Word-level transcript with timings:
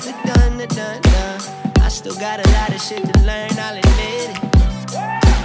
It's 0.00 0.08
the 0.08 0.32
done, 0.32 0.56
the 0.56 0.66
done, 0.72 0.96
done. 1.12 1.40
I 1.84 1.92
still 1.92 2.16
got 2.16 2.40
a 2.40 2.48
lot 2.56 2.72
of 2.72 2.80
shit 2.80 3.04
to 3.04 3.16
learn, 3.20 3.52
I'll 3.60 3.76
admit 3.76 4.32
it. 4.32 4.40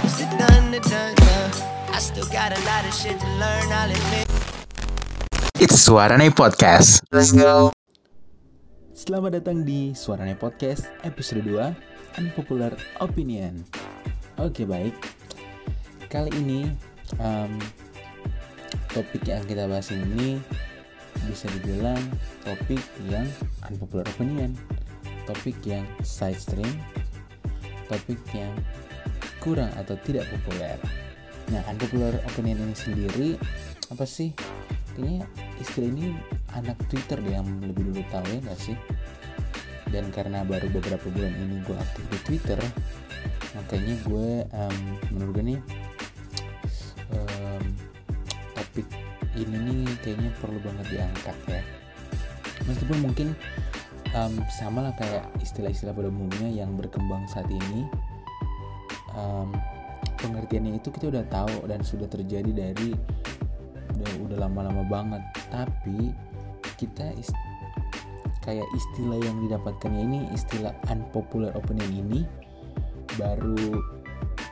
It's 0.00 0.16
the 0.16 0.24
done, 0.40 0.72
the 0.72 0.80
done, 0.80 1.12
done. 1.12 1.52
I 1.92 2.00
still 2.00 2.24
got 2.32 2.56
a 2.56 2.60
lot 2.64 2.88
of 2.88 2.94
shit 2.96 3.20
to 3.20 3.28
learn, 3.36 3.68
I'll 3.68 3.92
admit 3.92 4.24
it. 4.24 5.60
It's 5.60 5.76
Suarane 5.76 6.32
Podcast. 6.32 7.04
Let's 7.12 7.36
go. 7.36 7.68
Selamat 8.96 9.44
datang 9.44 9.60
di 9.60 9.92
Suaranya 9.92 10.40
Podcast 10.40 10.88
episode 11.04 11.44
2 11.44 12.16
Unpopular 12.16 12.72
Opinion 13.04 13.60
Oke 14.40 14.64
baik 14.64 14.96
Kali 16.08 16.32
ini 16.32 16.72
um, 17.20 17.60
Topik 18.88 19.20
yang 19.28 19.44
kita 19.44 19.68
bahas 19.68 19.92
ini 19.92 20.40
Bisa 21.24 21.48
dibilang 21.56 22.00
topik 22.44 22.82
yang 23.08 23.24
unpopular 23.64 24.04
opinion 24.12 24.52
Topik 25.24 25.56
yang 25.64 25.86
side 26.04 26.36
stream 26.36 26.70
Topik 27.88 28.20
yang 28.36 28.52
kurang 29.40 29.72
atau 29.80 29.96
tidak 30.04 30.28
populer 30.28 30.76
Nah 31.48 31.64
unpopular 31.72 32.12
opinion 32.28 32.60
ini 32.60 32.76
sendiri 32.76 33.28
Apa 33.88 34.04
sih? 34.04 34.36
Kayaknya 34.96 35.24
istilah 35.60 35.88
ini 35.92 36.06
anak 36.56 36.76
Twitter 36.88 37.20
deh 37.20 37.32
yang 37.36 37.48
lebih 37.60 37.92
dulu 37.92 38.00
tahu 38.08 38.24
ya 38.32 38.40
gak 38.48 38.60
sih 38.60 38.76
dan 39.94 40.10
karena 40.10 40.42
baru 40.42 40.66
beberapa 40.70 41.06
bulan 41.14 41.34
ini 41.38 41.62
gue 41.62 41.76
aktif 41.78 42.04
di 42.10 42.18
Twitter 42.26 42.58
makanya 43.54 43.94
gue 44.04 44.28
um, 44.52 44.78
menurut 45.14 45.32
gue 45.40 45.44
nih 45.54 45.60
um, 47.14 47.64
ini 49.36 49.84
nih 49.84 49.96
kayaknya 50.02 50.30
perlu 50.40 50.58
banget 50.64 50.86
diangkat 50.92 51.36
ya. 51.48 51.62
Meskipun 52.66 52.98
mungkin 53.04 53.28
um, 54.16 54.34
sama 54.48 54.90
lah 54.90 54.94
kayak 54.96 55.28
istilah-istilah 55.44 55.92
pada 55.92 56.08
umumnya 56.08 56.48
yang 56.48 56.74
berkembang 56.74 57.28
saat 57.28 57.46
ini 57.46 57.86
um, 59.14 59.52
pengertiannya 60.18 60.80
itu 60.80 60.88
kita 60.90 61.12
udah 61.12 61.24
tahu 61.28 61.68
dan 61.68 61.84
sudah 61.84 62.08
terjadi 62.08 62.50
dari 62.50 62.96
udah 63.96 64.10
udah 64.26 64.38
lama-lama 64.48 64.82
banget. 64.88 65.22
Tapi 65.52 66.10
kita 66.76 67.12
ist 67.16 67.32
kayak 68.46 68.66
istilah 68.78 69.18
yang 69.18 69.42
didapatkannya 69.42 70.02
ini 70.06 70.20
istilah 70.30 70.70
unpopular 70.86 71.50
opinion 71.58 71.90
ini 71.90 72.20
baru 73.18 73.82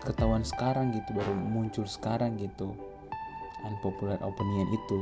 ketahuan 0.02 0.42
sekarang 0.42 0.90
gitu 0.92 1.14
baru 1.14 1.32
muncul 1.32 1.86
sekarang 1.86 2.36
gitu 2.36 2.74
unpopular 3.64 4.20
opinion 4.22 4.68
itu. 4.72 5.00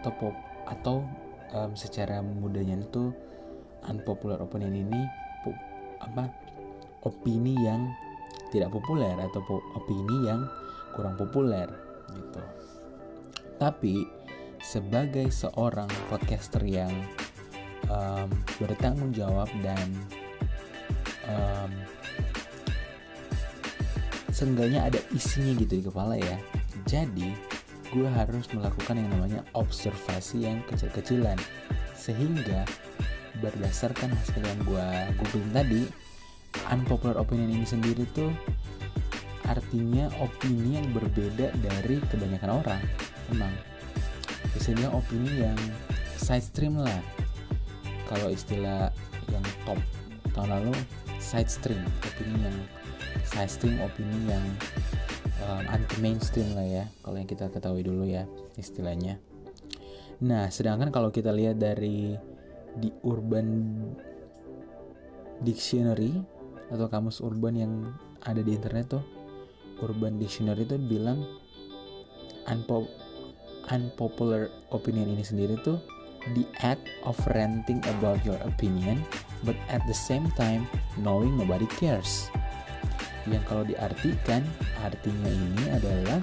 Atau 0.00 0.10
pop 0.18 0.34
atau 0.64 1.04
um, 1.52 1.70
secara 1.76 2.24
mudahnya 2.24 2.80
itu 2.80 3.12
unpopular 3.84 4.40
opinion 4.40 4.74
ini 4.74 5.00
pop, 5.44 5.54
apa 6.00 6.30
opini 7.04 7.54
yang 7.60 7.92
tidak 8.48 8.72
populer 8.72 9.12
atau 9.18 9.42
po, 9.44 9.60
opini 9.76 10.26
yang 10.26 10.46
kurang 10.94 11.18
populer 11.18 11.68
gitu. 12.14 12.42
Tapi 13.58 14.06
sebagai 14.62 15.28
seorang 15.28 15.90
podcaster 16.08 16.64
yang 16.64 16.90
um, 17.92 18.30
bertanggung 18.56 19.12
jawab 19.12 19.50
dan 19.60 19.84
um, 21.28 21.70
seenggaknya 24.32 24.88
ada 24.88 25.00
isinya 25.14 25.52
gitu 25.60 25.78
di 25.78 25.84
kepala 25.84 26.18
ya 26.18 26.36
jadi 26.88 27.28
gue 27.94 28.10
harus 28.10 28.50
melakukan 28.50 28.98
yang 28.98 29.08
namanya 29.14 29.40
observasi 29.54 30.50
yang 30.50 30.58
kecil-kecilan. 30.66 31.38
Sehingga 31.94 32.66
berdasarkan 33.38 34.10
hasil 34.10 34.42
yang 34.42 34.60
gue 34.66 34.88
googling 35.22 35.50
tadi 35.54 35.82
unpopular 36.70 37.18
opinion 37.18 37.50
ini 37.50 37.66
sendiri 37.66 38.06
tuh 38.14 38.30
artinya 39.46 40.10
opini 40.18 40.82
yang 40.82 40.88
berbeda 40.90 41.54
dari 41.62 42.02
kebanyakan 42.10 42.50
orang. 42.50 42.82
Emang 43.30 43.52
biasanya 44.50 44.90
opini 44.90 45.46
yang 45.46 45.58
side 46.18 46.44
stream 46.44 46.82
lah. 46.82 47.00
Kalau 48.10 48.28
istilah 48.28 48.90
yang 49.30 49.44
top 49.64 49.78
tahun 50.34 50.50
lalu 50.60 50.74
side 51.22 51.48
stream 51.48 51.80
opini 52.04 52.36
yang 52.42 52.58
side 53.24 53.50
stream 53.50 53.76
opini 53.80 54.18
yang 54.28 54.44
um, 55.42 55.64
anti 55.66 55.96
mainstream 55.98 56.54
lah 56.54 56.66
ya 56.66 56.84
kalau 57.02 57.16
yang 57.18 57.28
kita 57.30 57.50
ketahui 57.50 57.82
dulu 57.82 58.06
ya 58.06 58.28
istilahnya. 58.54 59.18
Nah 60.22 60.46
sedangkan 60.52 60.94
kalau 60.94 61.10
kita 61.10 61.34
lihat 61.34 61.58
dari 61.58 62.14
di 62.78 62.90
urban 63.06 63.46
dictionary 65.42 66.14
atau 66.70 66.86
kamus 66.86 67.22
urban 67.22 67.54
yang 67.54 67.72
ada 68.24 68.40
di 68.40 68.54
internet 68.54 68.98
tuh 68.98 69.04
urban 69.82 70.18
dictionary 70.18 70.64
itu 70.66 70.78
bilang 70.78 71.22
unpop 72.50 72.86
unpopular 73.72 74.52
opinion 74.70 75.08
ini 75.12 75.24
sendiri 75.24 75.56
tuh 75.64 75.80
the 76.36 76.44
act 76.64 76.84
of 77.04 77.16
ranting 77.36 77.80
about 77.96 78.20
your 78.24 78.38
opinion 78.44 79.00
but 79.44 79.56
at 79.68 79.80
the 79.88 79.96
same 79.96 80.28
time 80.36 80.64
knowing 81.00 81.36
nobody 81.36 81.68
cares 81.76 82.28
yang 83.28 83.44
kalau 83.48 83.64
diartikan 83.64 84.44
artinya 84.84 85.30
ini 85.32 85.64
adalah 85.72 86.20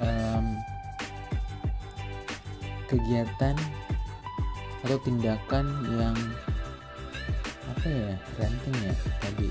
um, 0.00 0.46
kegiatan 2.88 3.56
atau 4.86 4.98
tindakan 5.04 5.66
yang 5.98 6.16
apa 7.76 7.86
ya 7.86 8.12
ranting 8.40 8.76
ya 8.80 8.94
tadi. 9.20 9.48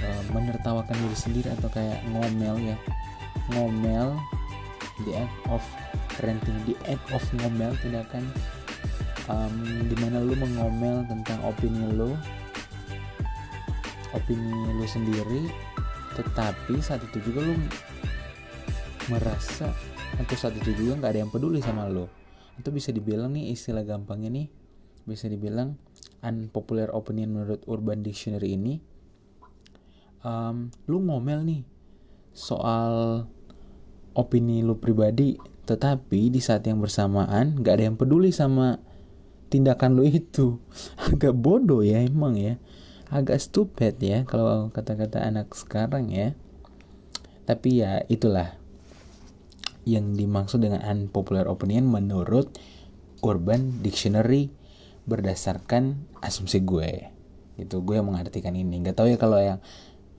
Uh, 0.00 0.22
menertawakan 0.32 0.96
diri 0.96 1.18
sendiri 1.18 1.48
atau 1.60 1.68
kayak 1.70 2.00
ngomel 2.10 2.56
ya. 2.58 2.76
Ngomel 3.52 4.16
the 5.06 5.12
act 5.16 5.36
of 5.52 5.62
ranting 6.24 6.56
the 6.64 6.76
act 6.88 7.04
of 7.12 7.22
ngomel 7.40 7.72
tindakan 7.84 8.24
um, 9.30 9.54
di 9.86 9.96
mana 10.02 10.20
lu 10.20 10.34
mengomel 10.36 11.06
tentang 11.06 11.38
opini 11.46 11.86
lu 11.94 12.16
opini 14.16 14.74
lu 14.74 14.86
sendiri 14.86 15.50
tetapi 16.18 16.82
saat 16.82 17.00
itu 17.06 17.30
juga 17.30 17.46
lu 17.46 17.54
merasa 19.08 19.70
atau 20.18 20.34
saat 20.34 20.54
itu 20.58 20.74
juga 20.74 20.98
nggak 20.98 21.10
ada 21.10 21.20
yang 21.22 21.32
peduli 21.32 21.62
sama 21.62 21.86
lu. 21.86 22.06
Atau 22.58 22.74
bisa 22.74 22.90
dibilang 22.90 23.32
nih 23.32 23.54
istilah 23.54 23.86
gampangnya 23.86 24.30
nih 24.30 24.46
bisa 25.06 25.30
dibilang 25.30 25.80
unpopular 26.20 26.92
opinion 26.92 27.32
menurut 27.32 27.62
Urban 27.64 28.04
Dictionary 28.04 28.58
ini. 28.58 28.74
Um, 30.20 30.68
lu 30.84 31.00
ngomel 31.00 31.46
nih 31.48 31.62
soal 32.36 33.24
opini 34.12 34.60
lu 34.60 34.76
pribadi 34.76 35.40
tetapi 35.64 36.28
di 36.28 36.42
saat 36.44 36.66
yang 36.68 36.82
bersamaan 36.82 37.56
gak 37.64 37.80
ada 37.80 37.84
yang 37.88 37.96
peduli 37.96 38.34
sama 38.34 38.76
tindakan 39.48 39.96
lu 39.96 40.04
itu. 40.04 40.60
Agak 41.08 41.32
bodoh 41.32 41.80
ya 41.80 42.02
emang 42.04 42.36
ya 42.36 42.60
agak 43.10 43.42
stupid 43.42 43.98
ya 43.98 44.22
kalau 44.24 44.70
kata-kata 44.70 45.20
anak 45.20 45.52
sekarang 45.52 46.08
ya. 46.14 46.32
Tapi 47.44 47.82
ya 47.82 48.06
itulah 48.06 48.54
yang 49.82 50.14
dimaksud 50.14 50.62
dengan 50.62 50.86
unpopular 50.86 51.50
opinion 51.50 51.90
menurut 51.90 52.54
Urban 53.26 53.82
Dictionary 53.82 54.54
berdasarkan 55.10 56.06
asumsi 56.22 56.62
gue. 56.62 57.10
Itu 57.58 57.82
gue 57.82 57.98
yang 57.98 58.06
mengartikan 58.06 58.54
ini. 58.54 58.78
Nggak 58.78 59.02
tahu 59.02 59.10
ya 59.10 59.18
kalau 59.18 59.42
yang 59.42 59.58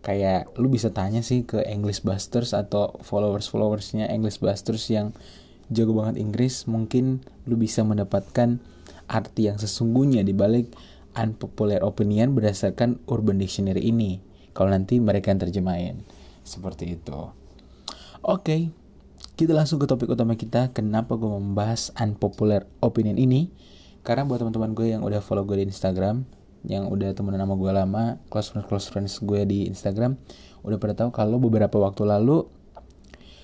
kayak 0.03 0.51
lu 0.57 0.67
bisa 0.67 0.91
tanya 0.91 1.23
sih 1.23 1.47
ke 1.47 1.63
English 1.63 2.03
Busters 2.03 2.51
atau 2.51 2.99
followers 3.05 3.47
followersnya 3.47 4.09
English 4.09 4.41
Busters 4.41 4.89
yang 4.89 5.13
jago 5.71 5.95
banget 5.95 6.19
Inggris 6.19 6.67
mungkin 6.67 7.23
lu 7.47 7.55
bisa 7.55 7.85
mendapatkan 7.85 8.59
arti 9.07 9.47
yang 9.47 9.61
sesungguhnya 9.61 10.25
di 10.25 10.33
balik 10.33 10.73
unpopular 11.15 11.83
opinion 11.83 12.33
berdasarkan 12.35 13.01
Urban 13.07 13.39
Dictionary 13.39 13.83
ini. 13.87 14.23
Kalau 14.51 14.71
nanti 14.71 14.99
mereka 14.99 15.31
yang 15.31 15.41
terjemahin. 15.41 15.95
Seperti 16.43 16.97
itu. 16.99 17.31
Oke 18.21 18.43
okay, 18.43 18.61
kita 19.39 19.57
langsung 19.57 19.81
ke 19.81 19.87
topik 19.89 20.11
utama 20.11 20.37
kita. 20.37 20.69
Kenapa 20.75 21.17
gue 21.17 21.29
membahas 21.29 21.89
unpopular 21.97 22.69
opinion 22.83 23.17
ini? 23.17 23.49
Karena 24.01 24.25
buat 24.25 24.41
teman-teman 24.41 24.73
gue 24.73 24.93
yang 24.93 25.01
udah 25.01 25.21
follow 25.21 25.45
gue 25.45 25.61
di 25.61 25.69
Instagram 25.69 26.25
yang 26.61 26.89
udah 26.93 27.13
temenan 27.17 27.41
nama 27.41 27.57
gue 27.57 27.71
lama 27.73 28.03
close 28.29 28.53
friends 28.53 28.67
close 28.69 28.87
friends 28.93 29.17
gue 29.17 29.41
di 29.49 29.65
Instagram 29.65 30.17
udah 30.61 30.77
pada 30.77 30.93
tahu 30.93 31.09
kalau 31.09 31.41
beberapa 31.41 31.73
waktu 31.81 32.05
lalu 32.05 32.45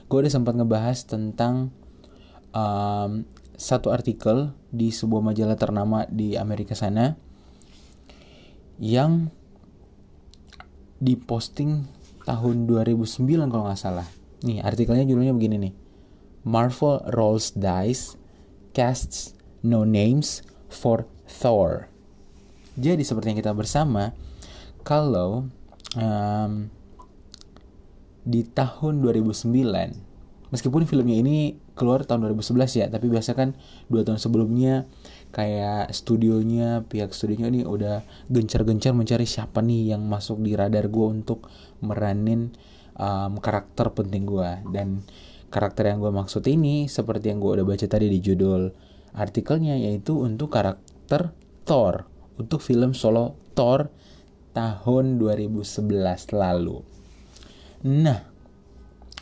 gue 0.05 0.17
udah 0.21 0.31
sempat 0.31 0.53
ngebahas 0.53 1.01
tentang 1.09 1.73
um, 2.53 3.25
satu 3.57 3.89
artikel 3.89 4.53
di 4.69 4.93
sebuah 4.93 5.25
majalah 5.25 5.57
ternama 5.57 6.05
di 6.13 6.37
Amerika 6.37 6.77
sana 6.77 7.17
yang 8.77 9.33
diposting 10.97 11.85
tahun 12.25 12.65
2009 12.69 13.49
kalau 13.49 13.63
nggak 13.69 13.79
salah. 13.79 14.07
Nih 14.45 14.61
artikelnya 14.61 15.05
judulnya 15.05 15.33
begini 15.33 15.55
nih. 15.69 15.73
Marvel 16.47 17.03
rolls 17.11 17.51
dice, 17.57 18.15
casts 18.71 19.35
no 19.65 19.83
names 19.83 20.45
for 20.69 21.09
Thor. 21.27 21.91
Jadi 22.77 23.01
seperti 23.01 23.33
yang 23.33 23.39
kita 23.41 23.51
bersama, 23.57 24.13
kalau 24.85 25.49
um, 25.97 26.51
di 28.27 28.45
tahun 28.45 29.01
2009, 29.01 29.49
meskipun 30.53 30.83
filmnya 30.85 31.17
ini 31.19 31.57
keluar 31.73 32.05
tahun 32.05 32.31
2011 32.31 32.79
ya, 32.79 32.85
tapi 32.87 33.09
biasa 33.09 33.33
kan 33.33 33.57
dua 33.89 34.05
tahun 34.05 34.21
sebelumnya 34.21 34.85
kayak 35.37 35.93
studionya, 35.93 36.81
pihak 36.89 37.13
studionya 37.13 37.53
ini 37.53 37.61
udah 37.61 38.01
gencar-gencar 38.25 38.97
mencari 38.97 39.29
siapa 39.29 39.61
nih 39.61 39.93
yang 39.93 40.01
masuk 40.09 40.41
di 40.41 40.57
radar 40.57 40.89
gue 40.89 41.07
untuk 41.13 41.45
meranin 41.85 42.57
um, 42.97 43.37
karakter 43.37 43.93
penting 43.93 44.25
gue 44.25 44.49
dan 44.73 45.05
karakter 45.53 45.93
yang 45.93 46.01
gue 46.01 46.09
maksud 46.09 46.41
ini 46.49 46.89
seperti 46.89 47.29
yang 47.29 47.37
gue 47.37 47.53
udah 47.53 47.65
baca 47.69 47.85
tadi 47.85 48.09
di 48.09 48.17
judul 48.17 48.73
artikelnya 49.13 49.77
yaitu 49.77 50.17
untuk 50.17 50.57
karakter 50.57 51.29
Thor 51.69 52.09
untuk 52.41 52.57
film 52.65 52.97
solo 52.97 53.37
Thor 53.53 53.93
tahun 54.57 55.21
2011 55.21 56.33
lalu. 56.33 56.81
Nah, 57.85 58.25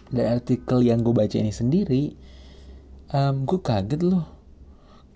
dari 0.07 0.27
artikel 0.31 0.79
yang 0.79 1.03
gue 1.03 1.11
baca 1.11 1.35
ini 1.35 1.51
sendiri, 1.51 2.15
um, 3.11 3.43
gue 3.43 3.59
kaget 3.59 3.99
loh 3.99 4.34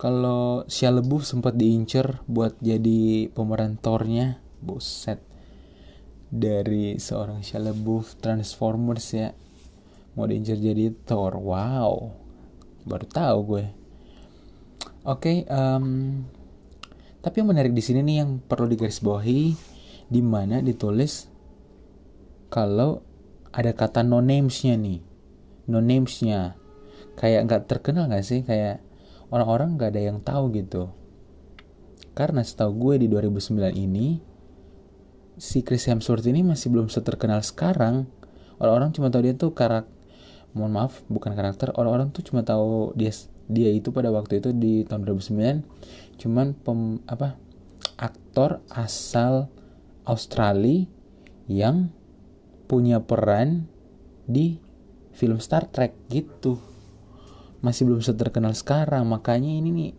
kalau 0.00 0.64
Shia 0.64 0.88
LaBeouf 0.88 1.28
sempat 1.28 1.60
diincer 1.60 2.24
buat 2.24 2.56
jadi 2.64 3.28
pemeran 3.36 3.76
Thor-nya. 3.76 4.40
Buset. 4.64 5.20
Dari 6.32 6.96
seorang 6.96 7.44
Shia 7.44 7.60
LaBeouf 7.60 8.16
Transformers 8.16 9.12
ya. 9.12 9.36
Mau 10.16 10.24
diincer 10.24 10.56
jadi 10.56 10.88
Thor. 11.04 11.36
Wow. 11.36 12.16
Baru 12.88 13.04
tahu 13.04 13.38
gue. 13.44 13.66
Oke, 15.04 15.04
okay, 15.04 15.38
um, 15.48 16.24
tapi 17.24 17.40
yang 17.40 17.52
menarik 17.52 17.72
di 17.72 17.80
sini 17.80 18.04
nih 18.04 18.16
yang 18.20 18.36
perlu 18.40 18.68
digarisbawahi 18.68 19.56
di 20.12 20.20
mana 20.20 20.60
ditulis 20.60 21.24
kalau 22.52 23.00
ada 23.48 23.72
kata 23.72 24.04
no 24.04 24.20
names-nya 24.20 24.76
nih. 24.76 25.00
No 25.72 25.80
names-nya. 25.80 26.56
Kayak 27.16 27.48
nggak 27.48 27.62
terkenal 27.68 28.12
nggak 28.12 28.24
sih? 28.24 28.44
Kayak 28.44 28.84
orang-orang 29.30 29.78
nggak 29.78 29.90
ada 29.96 30.02
yang 30.02 30.18
tahu 30.20 30.50
gitu. 30.54 30.90
Karena 32.14 32.42
setahu 32.44 32.90
gue 32.90 32.94
di 33.02 33.06
2009 33.06 33.72
ini 33.74 34.20
si 35.40 35.64
Chris 35.64 35.88
Hemsworth 35.88 36.26
ini 36.28 36.44
masih 36.44 36.68
belum 36.68 36.90
seterkenal 36.92 37.40
sekarang. 37.40 38.10
Orang-orang 38.60 38.92
cuma 38.92 39.08
tahu 39.08 39.24
dia 39.24 39.34
tuh 39.38 39.56
karak 39.56 39.88
mohon 40.50 40.74
maaf 40.74 41.06
bukan 41.06 41.30
karakter 41.34 41.70
orang-orang 41.78 42.10
tuh 42.10 42.26
cuma 42.26 42.42
tahu 42.42 42.90
dia 42.98 43.14
dia 43.46 43.70
itu 43.70 43.94
pada 43.94 44.10
waktu 44.10 44.42
itu 44.42 44.50
di 44.54 44.82
tahun 44.86 45.06
2009 45.06 46.18
cuman 46.18 46.46
pem, 46.58 46.80
apa 47.06 47.38
aktor 47.98 48.62
asal 48.70 49.46
Australia 50.06 50.86
yang 51.46 51.90
punya 52.66 53.02
peran 53.02 53.66
di 54.26 54.58
film 55.14 55.42
Star 55.42 55.66
Trek 55.66 55.94
gitu 56.10 56.58
masih 57.60 57.88
belum 57.88 58.00
terkenal 58.02 58.52
sekarang. 58.56 59.04
Makanya 59.08 59.48
ini 59.48 59.70
nih 59.72 59.92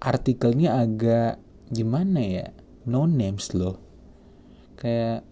artikelnya 0.00 0.80
agak 0.80 1.40
gimana 1.72 2.20
ya? 2.20 2.46
No 2.84 3.08
names 3.08 3.52
loh. 3.56 3.80
Kayak 4.76 5.24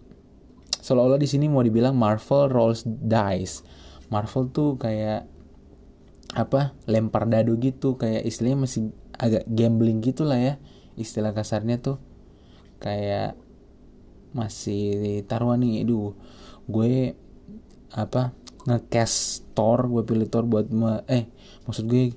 seolah-olah 0.81 1.21
di 1.21 1.29
sini 1.29 1.45
mau 1.47 1.61
dibilang 1.61 1.93
Marvel 1.93 2.49
rolls 2.49 2.85
dice. 2.85 3.61
Marvel 4.09 4.49
tuh 4.49 4.77
kayak 4.81 5.29
apa 6.33 6.73
lempar 6.89 7.29
dadu 7.29 7.57
gitu. 7.61 7.95
Kayak 8.01 8.25
istilahnya 8.25 8.65
masih 8.65 8.89
agak 9.13 9.45
gambling 9.45 10.01
gitu 10.01 10.25
lah 10.25 10.41
ya 10.41 10.53
istilah 10.97 11.33
kasarnya 11.33 11.77
tuh. 11.77 12.01
Kayak 12.81 13.37
masih 14.33 15.21
taruhan 15.29 15.61
nih 15.61 15.85
aduh 15.85 16.17
gue 16.65 17.13
apa 17.93 18.33
ngecast 18.63 19.43
Thor 19.51 19.91
gue 19.91 20.03
pilih 20.07 20.27
Thor 20.31 20.47
buat 20.47 20.71
me, 20.71 21.03
eh 21.11 21.27
maksud 21.67 21.87
gue 21.87 22.15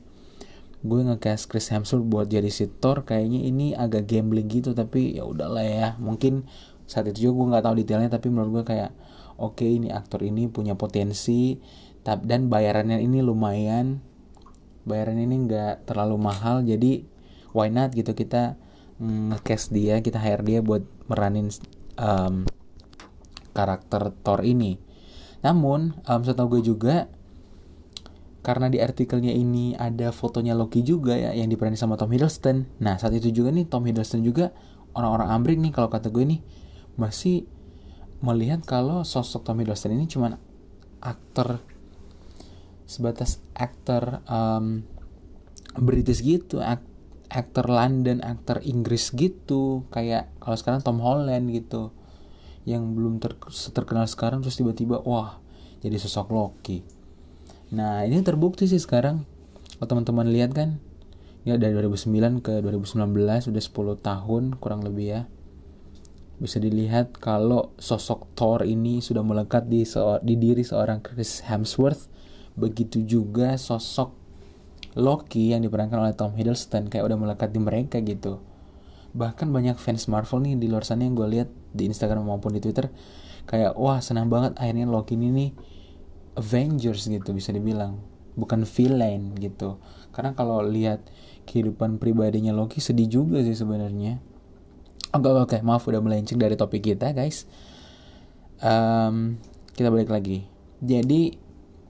gue 0.87 1.00
ngecast 1.02 1.50
Chris 1.50 1.66
Hemsworth 1.75 2.06
buat 2.06 2.26
jadi 2.31 2.46
si 2.46 2.70
Thor 2.70 3.02
kayaknya 3.02 3.43
ini 3.43 3.75
agak 3.75 4.06
gambling 4.06 4.46
gitu 4.46 4.70
tapi 4.70 5.19
ya 5.19 5.26
udahlah 5.26 5.66
ya. 5.66 5.88
Mungkin 5.98 6.46
saat 6.87 7.10
itu 7.10 7.28
juga 7.28 7.32
gue 7.43 7.46
nggak 7.54 7.64
tahu 7.66 7.75
detailnya 7.82 8.10
tapi 8.12 8.31
menurut 8.31 8.62
gue 8.62 8.64
kayak 8.70 8.90
oke 9.43 9.58
okay, 9.58 9.75
ini 9.75 9.90
aktor 9.90 10.22
ini 10.22 10.46
punya 10.46 10.78
potensi 10.78 11.58
dan 12.06 12.46
bayarannya 12.46 13.02
ini 13.02 13.19
lumayan. 13.19 13.98
Bayaran 14.87 15.19
ini 15.19 15.50
nggak 15.50 15.90
terlalu 15.90 16.14
mahal 16.14 16.62
jadi 16.62 17.02
why 17.50 17.66
not 17.66 17.90
gitu 17.90 18.14
kita 18.14 18.54
nge 19.02 19.75
dia 19.75 19.98
kita 19.98 20.22
hire 20.22 20.46
dia 20.46 20.62
buat 20.62 20.87
meranin 21.10 21.50
um, 21.98 22.46
karakter 23.50 24.14
Thor 24.22 24.46
ini 24.46 24.85
namun 25.46 25.94
um, 26.10 26.20
setahu 26.26 26.58
gue 26.58 26.75
juga 26.75 27.06
karena 28.43 28.66
di 28.66 28.82
artikelnya 28.82 29.31
ini 29.31 29.78
ada 29.78 30.10
fotonya 30.10 30.58
Loki 30.58 30.82
juga 30.82 31.14
ya 31.14 31.34
yang 31.34 31.50
diperanin 31.50 31.78
sama 31.78 31.98
Tom 31.98 32.10
Hiddleston. 32.10 32.66
Nah 32.82 32.98
saat 32.98 33.14
itu 33.14 33.31
juga 33.31 33.54
nih 33.54 33.66
Tom 33.66 33.87
Hiddleston 33.87 34.26
juga 34.26 34.50
orang-orang 34.94 35.28
Amrik 35.31 35.58
nih 35.62 35.70
kalau 35.70 35.87
kata 35.87 36.10
gue 36.10 36.26
nih 36.26 36.40
masih 36.98 37.46
melihat 38.22 38.62
kalau 38.66 39.06
sosok 39.06 39.46
Tom 39.46 39.62
Hiddleston 39.62 39.94
ini 39.94 40.10
cuman 40.10 40.34
aktor 40.98 41.62
sebatas 42.87 43.43
aktor 43.54 44.22
um, 44.31 44.82
British 45.78 46.22
gitu 46.22 46.62
ak 46.62 46.82
aktor 47.26 47.66
London 47.66 48.22
aktor 48.22 48.62
Inggris 48.62 49.10
gitu 49.10 49.84
kayak 49.90 50.31
kalau 50.38 50.54
sekarang 50.54 50.81
Tom 50.87 51.02
Holland 51.02 51.50
gitu 51.50 51.90
yang 52.66 52.98
belum 52.98 53.22
ter 53.22 53.38
terkenal 53.70 54.10
sekarang 54.10 54.42
terus 54.42 54.58
tiba-tiba 54.58 54.98
wah 55.06 55.38
jadi 55.80 55.96
sosok 56.02 56.34
Loki. 56.34 56.82
Nah 57.70 58.02
ini 58.02 58.20
terbukti 58.26 58.66
sih 58.66 58.82
sekarang. 58.82 59.22
Kalau 59.78 59.86
teman-teman 59.86 60.26
lihat 60.26 60.50
kan 60.50 60.82
ya 61.46 61.54
dari 61.54 61.78
2009 61.78 62.42
ke 62.42 62.58
2019 62.58 63.06
udah 63.54 63.62
10 63.62 64.02
tahun 64.02 64.42
kurang 64.58 64.82
lebih 64.82 65.06
ya. 65.06 65.22
Bisa 66.42 66.58
dilihat 66.58 67.16
kalau 67.16 67.72
sosok 67.78 68.28
Thor 68.36 68.66
ini 68.66 69.00
sudah 69.00 69.24
melekat 69.24 69.70
di, 69.70 69.86
di 70.20 70.34
diri 70.36 70.66
seorang 70.66 71.00
Chris 71.00 71.46
Hemsworth. 71.46 72.10
Begitu 72.58 73.06
juga 73.06 73.54
sosok 73.56 74.12
Loki 74.98 75.54
yang 75.54 75.62
diperankan 75.62 76.02
oleh 76.02 76.16
Tom 76.19 76.34
Hiddleston 76.34 76.90
kayak 76.90 77.04
udah 77.04 77.19
melekat 77.20 77.52
di 77.52 77.60
mereka 77.60 78.00
gitu 78.00 78.40
bahkan 79.16 79.48
banyak 79.48 79.80
fans 79.80 80.06
Marvel 80.12 80.44
nih 80.44 80.54
di 80.60 80.66
luar 80.68 80.84
sana 80.84 81.08
yang 81.08 81.16
gue 81.16 81.24
lihat 81.24 81.48
di 81.72 81.88
Instagram 81.88 82.29
maupun 82.29 82.52
di 82.52 82.60
Twitter 82.60 82.93
kayak 83.48 83.72
wah 83.81 83.98
senang 84.05 84.29
banget 84.29 84.52
akhirnya 84.60 84.84
Loki 84.84 85.17
ini 85.17 85.32
nih 85.32 85.50
Avengers 86.36 87.08
gitu 87.08 87.32
bisa 87.32 87.50
dibilang. 87.50 87.96
Bukan 88.36 88.69
villain 88.69 89.32
gitu. 89.41 89.81
Karena 90.12 90.36
kalau 90.36 90.60
lihat 90.60 91.00
kehidupan 91.48 91.96
pribadinya 91.96 92.52
Loki 92.52 92.84
sedih 92.84 93.08
juga 93.08 93.41
sih 93.41 93.56
sebenarnya. 93.56 94.20
Oke 95.17 95.29
oke 95.32 95.48
okay. 95.48 95.60
maaf 95.64 95.88
udah 95.88 96.05
melenceng 96.05 96.36
dari 96.36 96.52
topik 96.60 96.84
kita 96.84 97.17
guys. 97.17 97.48
Um, 98.60 99.41
kita 99.72 99.88
balik 99.88 100.12
lagi. 100.12 100.44
Jadi 100.84 101.41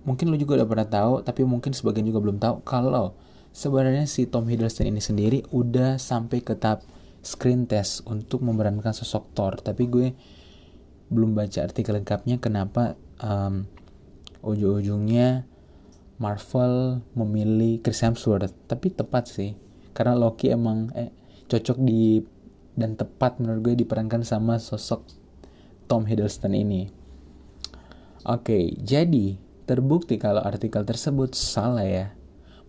mungkin 0.07 0.31
lu 0.31 0.39
juga 0.39 0.63
udah 0.63 0.69
pernah 0.71 0.87
tahu 0.87 1.13
tapi 1.27 1.43
mungkin 1.43 1.75
sebagian 1.75 2.07
juga 2.07 2.23
belum 2.23 2.39
tahu 2.39 2.63
kalau 2.63 3.19
sebenarnya 3.51 4.07
si 4.07 4.31
Tom 4.31 4.47
Hiddleston 4.47 4.87
ini 4.87 5.03
sendiri 5.03 5.43
udah 5.51 5.99
sampai 5.99 6.47
ke 6.47 6.55
tahap 6.55 6.87
screen 7.27 7.67
test 7.67 8.07
untuk 8.07 8.47
memerankan 8.47 8.95
sosok 8.95 9.35
Thor. 9.35 9.59
Tapi 9.59 9.83
gue 9.91 10.09
belum 11.11 11.35
baca 11.35 11.67
artikel 11.67 11.99
lengkapnya 11.99 12.39
kenapa 12.39 12.95
um, 13.19 13.67
ujung-ujungnya 14.47 15.43
Marvel 16.23 17.03
memilih 17.19 17.83
Chris 17.83 18.07
Hemsworth. 18.07 18.55
Tapi 18.71 18.95
tepat 18.95 19.27
sih 19.27 19.59
karena 19.91 20.15
Loki 20.15 20.55
emang 20.55 20.95
eh, 20.95 21.11
cocok 21.51 21.79
di 21.83 22.23
dan 22.77 22.95
tepat 22.95 23.41
menurut 23.41 23.73
gue 23.73 23.75
diperankan 23.83 24.21
sama 24.23 24.61
sosok 24.61 25.03
Tom 25.89 26.05
Hiddleston 26.05 26.53
ini. 26.53 26.93
Oke 28.27 28.53
okay, 28.53 28.65
jadi 28.79 29.39
terbukti 29.65 30.21
kalau 30.21 30.45
artikel 30.45 30.85
tersebut 30.85 31.33
salah 31.35 31.87
ya. 31.87 32.13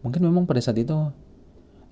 Mungkin 0.01 0.23
memang 0.23 0.47
pada 0.47 0.61
saat 0.63 0.79
itu 0.79 0.93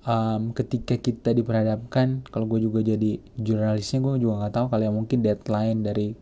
um, 0.06 0.54
ketika 0.54 0.96
kita 0.96 1.34
diperhadapkan, 1.34 2.24
kalau 2.30 2.46
gue 2.46 2.62
juga 2.62 2.80
jadi 2.80 3.18
jurnalisnya 3.36 3.98
gue 4.00 4.22
juga 4.22 4.46
nggak 4.46 4.54
tahu 4.54 4.66
kali 4.70 4.86
ya 4.86 4.92
mungkin 4.94 5.18
deadline 5.20 5.82
dari 5.82 6.14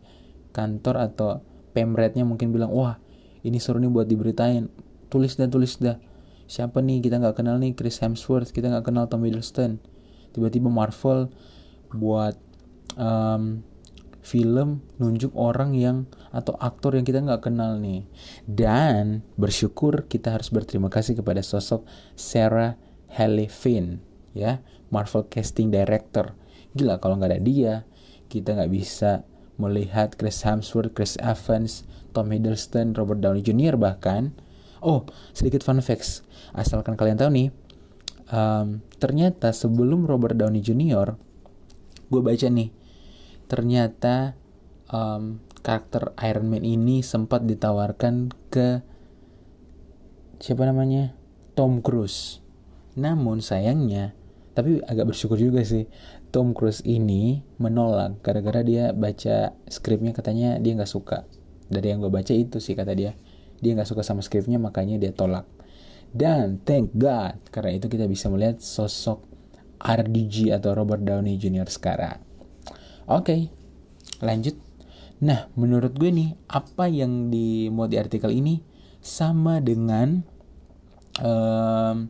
kantor 0.51 0.95
atau 1.05 1.45
pemretnya 1.71 2.25
mungkin 2.25 2.49
bilang 2.55 2.73
wah 2.73 2.97
ini 3.45 3.61
suruh 3.61 3.77
nih 3.77 3.93
buat 3.93 4.09
diberitain. 4.09 4.73
Tulis 5.13 5.37
dah 5.37 5.45
tulis 5.45 5.77
dah. 5.77 6.01
Siapa 6.49 6.81
nih? 6.81 7.05
Kita 7.05 7.21
nggak 7.21 7.37
kenal 7.37 7.61
nih 7.61 7.77
Chris 7.77 8.01
Hemsworth. 8.01 8.49
Kita 8.49 8.73
nggak 8.73 8.89
kenal 8.89 9.05
Tom 9.05 9.21
Hiddleston. 9.21 9.77
Tiba-tiba 10.33 10.67
Marvel 10.73 11.29
buat 11.93 12.33
um, 12.97 13.61
film 14.25 14.81
nunjuk 14.97 15.29
orang 15.37 15.77
yang 15.77 16.09
atau 16.33 16.57
aktor 16.57 16.97
yang 16.97 17.05
kita 17.05 17.21
nggak 17.21 17.45
kenal 17.45 17.77
nih. 17.77 18.09
Dan 18.49 19.21
bersyukur 19.37 20.09
kita 20.09 20.33
harus 20.33 20.49
berterima 20.49 20.89
kasih 20.89 21.13
kepada 21.13 21.45
sosok 21.45 21.85
Sarah 22.17 22.81
Haley 23.15 23.47
Finn 23.47 24.03
ya 24.35 24.59
Marvel 24.91 25.25
casting 25.31 25.71
director 25.71 26.35
gila 26.75 26.99
kalau 26.99 27.15
nggak 27.15 27.31
ada 27.31 27.41
dia 27.41 27.73
kita 28.27 28.53
nggak 28.53 28.71
bisa 28.71 29.23
melihat 29.55 30.19
Chris 30.19 30.43
Hemsworth, 30.43 30.91
Chris 30.91 31.15
Evans, 31.23 31.87
Tom 32.11 32.27
Hiddleston, 32.27 32.91
Robert 32.91 33.23
Downey 33.23 33.39
Jr. 33.39 33.79
bahkan 33.79 34.35
oh 34.83 35.07
sedikit 35.31 35.63
fun 35.63 35.79
facts 35.79 36.21
asalkan 36.51 36.99
kalian 36.99 37.15
tahu 37.15 37.31
nih 37.31 37.49
um, 38.29 38.83
ternyata 38.99 39.55
sebelum 39.55 40.03
Robert 40.03 40.35
Downey 40.35 40.59
Jr. 40.59 41.15
gue 42.11 42.21
baca 42.21 42.47
nih 42.51 42.69
ternyata 43.47 44.35
um, 44.91 45.39
karakter 45.63 46.13
Iron 46.27 46.51
Man 46.51 46.67
ini 46.67 47.01
sempat 47.01 47.47
ditawarkan 47.47 48.35
ke 48.51 48.83
siapa 50.37 50.67
namanya 50.67 51.15
Tom 51.55 51.79
Cruise 51.79 52.44
namun 52.95 53.43
sayangnya 53.43 54.15
tapi 54.55 54.79
agak 54.87 55.11
bersyukur 55.11 55.35
juga 55.35 55.59
sih 55.67 55.83
Tom 56.31 56.55
Cruise 56.55 56.79
ini 56.87 57.43
menolak 57.59 58.23
gara-gara 58.23 58.63
dia 58.63 58.95
baca 58.95 59.51
skripnya 59.67 60.15
katanya 60.15 60.55
dia 60.63 60.79
nggak 60.79 60.87
suka. 60.87 61.27
Dari 61.67 61.91
yang 61.91 61.99
gue 61.99 62.07
baca 62.07 62.31
itu 62.31 62.63
sih 62.63 62.71
kata 62.71 62.95
dia 62.95 63.19
dia 63.59 63.71
nggak 63.75 63.87
suka 63.87 64.01
sama 64.01 64.23
skripnya 64.23 64.55
makanya 64.55 64.95
dia 64.95 65.11
tolak. 65.11 65.43
Dan 66.15 66.63
thank 66.63 66.95
God 66.95 67.35
karena 67.51 67.75
itu 67.75 67.91
kita 67.91 68.07
bisa 68.07 68.31
melihat 68.31 68.63
sosok 68.63 69.27
RDG 69.83 70.55
atau 70.55 70.71
Robert 70.71 71.03
Downey 71.03 71.35
Jr. 71.35 71.67
sekarang. 71.67 72.23
Oke 73.11 73.11
okay, 73.11 73.41
lanjut. 74.23 74.55
Nah 75.19 75.51
menurut 75.59 75.99
gue 75.99 76.15
nih 76.15 76.31
apa 76.47 76.87
yang 76.87 77.27
dimuat 77.27 77.91
di 77.91 77.99
artikel 77.99 78.31
ini 78.31 78.63
sama 79.03 79.59
dengan 79.59 80.23
um, 81.19 82.07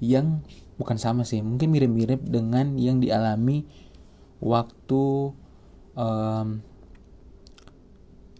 yang 0.00 0.40
bukan 0.80 0.96
sama 0.96 1.28
sih 1.28 1.44
mungkin 1.44 1.70
mirip-mirip 1.70 2.24
dengan 2.24 2.80
yang 2.80 3.04
dialami 3.04 3.68
waktu 4.40 5.36
um, 5.94 6.64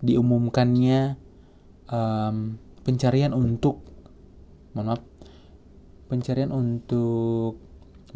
diumumkannya 0.00 1.20
um, 1.92 2.56
pencarian 2.80 3.36
untuk 3.36 3.84
mohon 4.72 4.96
maaf 4.96 5.02
pencarian 6.08 6.50
untuk 6.50 7.60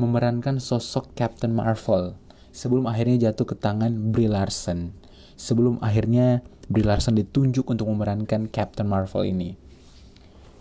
memerankan 0.00 0.58
sosok 0.58 1.14
Captain 1.14 1.54
Marvel 1.54 2.18
sebelum 2.50 2.90
akhirnya 2.90 3.30
jatuh 3.30 3.54
ke 3.54 3.56
tangan 3.58 4.10
Brie 4.10 4.30
Larson. 4.30 4.94
Sebelum 5.34 5.78
akhirnya 5.82 6.42
Brie 6.70 6.86
Larson 6.86 7.18
ditunjuk 7.18 7.66
untuk 7.66 7.86
memerankan 7.90 8.50
Captain 8.50 8.86
Marvel 8.86 9.30
ini. 9.30 9.54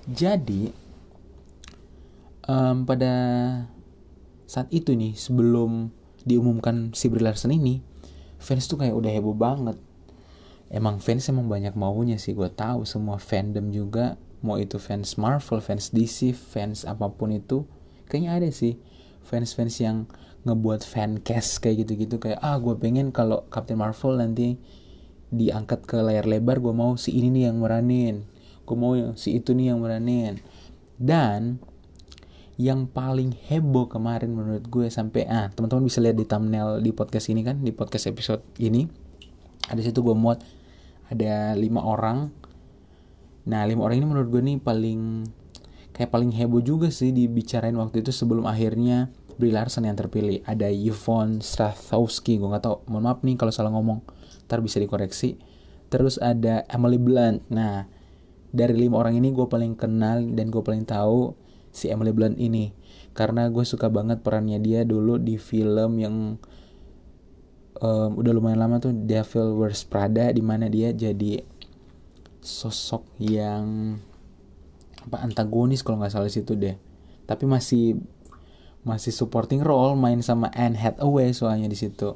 Jadi 0.10 0.83
um, 2.48 2.88
pada 2.88 3.14
saat 4.48 4.70
itu 4.70 4.94
nih 4.94 5.16
sebelum 5.18 5.90
diumumkan 6.24 6.96
si 6.96 7.12
Brie 7.12 7.24
Larson 7.24 7.52
ini 7.52 7.84
fans 8.40 8.68
tuh 8.68 8.80
kayak 8.80 8.96
udah 8.96 9.12
heboh 9.12 9.36
banget. 9.36 9.80
Emang 10.74 10.98
fans 10.98 11.30
emang 11.30 11.52
banyak 11.52 11.78
maunya 11.78 12.18
sih 12.18 12.34
gue 12.34 12.50
tahu 12.50 12.88
semua 12.88 13.22
fandom 13.22 13.70
juga 13.70 14.18
mau 14.44 14.58
itu 14.58 14.82
fans 14.82 15.16
Marvel 15.16 15.62
fans 15.62 15.94
DC 15.94 16.34
fans 16.34 16.84
apa 16.84 17.08
pun 17.14 17.32
itu 17.32 17.64
kayaknya 18.10 18.32
ada 18.42 18.50
sih 18.52 18.76
fans-fans 19.24 19.80
yang 19.80 19.98
ngebuat 20.44 20.84
fan 20.84 21.24
cast 21.24 21.64
kayak 21.64 21.88
gitu-gitu 21.88 22.20
kayak 22.20 22.42
ah 22.44 22.60
gue 22.60 22.76
pengen 22.76 23.16
kalau 23.16 23.48
Captain 23.48 23.80
Marvel 23.80 24.20
nanti 24.20 24.60
diangkat 25.32 25.88
ke 25.88 25.98
layar 26.04 26.28
lebar 26.28 26.60
gue 26.60 26.74
mau 26.76 27.00
si 27.00 27.16
ini 27.16 27.32
nih 27.32 27.44
yang 27.48 27.64
meranin 27.64 28.28
gue 28.64 28.78
mau 28.80 28.96
si 29.20 29.36
itu 29.36 29.52
nih 29.52 29.76
yang 29.76 29.84
meranin. 29.84 30.40
Dan 30.96 31.60
yang 32.62 32.86
paling 32.86 33.34
heboh 33.50 33.90
kemarin 33.90 34.30
menurut 34.30 34.66
gue 34.70 34.86
sampai 34.86 35.26
ah 35.26 35.50
teman-teman 35.50 35.90
bisa 35.90 35.98
lihat 35.98 36.14
di 36.14 36.26
thumbnail 36.30 36.78
di 36.86 36.94
podcast 36.94 37.34
ini 37.34 37.42
kan 37.42 37.58
di 37.66 37.74
podcast 37.74 38.06
episode 38.06 38.46
ini. 38.62 38.86
Ada 39.66 39.82
situ 39.82 40.06
gue 40.06 40.14
muat 40.14 40.46
ada 41.10 41.58
lima 41.58 41.82
orang. 41.82 42.30
Nah 43.50 43.66
lima 43.66 43.82
orang 43.90 44.06
ini 44.06 44.08
menurut 44.08 44.30
gue 44.30 44.42
nih 44.46 44.58
paling 44.62 45.26
kayak 45.94 46.14
paling 46.14 46.30
heboh 46.30 46.62
juga 46.62 46.94
sih 46.94 47.10
dibicarain 47.10 47.74
waktu 47.74 48.06
itu 48.06 48.14
sebelum 48.14 48.46
akhirnya 48.46 49.10
Brie 49.34 49.54
Larson 49.54 49.90
yang 49.90 49.98
terpilih. 49.98 50.46
Ada 50.46 50.70
Yvonne 50.70 51.42
Strathowski 51.42 52.38
gue 52.38 52.50
nggak 52.54 52.64
tau 52.70 52.86
mohon 52.86 53.10
maaf 53.10 53.26
nih 53.26 53.34
kalau 53.34 53.50
salah 53.50 53.74
ngomong 53.74 54.06
ntar 54.46 54.62
bisa 54.62 54.78
dikoreksi. 54.78 55.42
Terus 55.90 56.22
ada 56.22 56.70
Emily 56.70 57.02
Blunt. 57.02 57.42
Nah 57.50 57.90
dari 58.54 58.78
lima 58.78 59.02
orang 59.02 59.18
ini 59.18 59.34
gue 59.34 59.50
paling 59.50 59.74
kenal 59.74 60.22
dan 60.38 60.54
gue 60.54 60.62
paling 60.62 60.86
tahu 60.86 61.34
si 61.74 61.90
Emily 61.90 62.14
Blunt 62.14 62.38
ini. 62.38 62.72
Karena 63.18 63.50
gue 63.50 63.66
suka 63.66 63.90
banget 63.90 64.22
perannya 64.22 64.62
dia 64.62 64.86
dulu 64.86 65.18
di 65.18 65.42
film 65.42 65.98
yang 66.00 66.38
um, 67.82 68.10
udah 68.16 68.32
lumayan 68.32 68.62
lama 68.62 68.78
tuh 68.78 68.94
Devil 68.94 69.58
Wears 69.58 69.84
Prada 69.84 70.30
di 70.30 70.46
mana 70.46 70.70
dia 70.70 70.94
jadi 70.94 71.42
sosok 72.40 73.18
yang 73.18 73.98
apa 75.04 75.20
antagonis 75.20 75.84
kalau 75.84 76.00
nggak 76.00 76.14
salah 76.14 76.32
situ 76.32 76.54
deh. 76.54 76.78
Tapi 77.26 77.44
masih 77.50 78.00
masih 78.86 79.16
supporting 79.16 79.64
role 79.64 79.96
main 79.98 80.20
sama 80.22 80.52
Anne 80.54 80.78
Hathaway 80.78 81.34
soalnya 81.34 81.68
di 81.68 81.76
situ. 81.76 82.16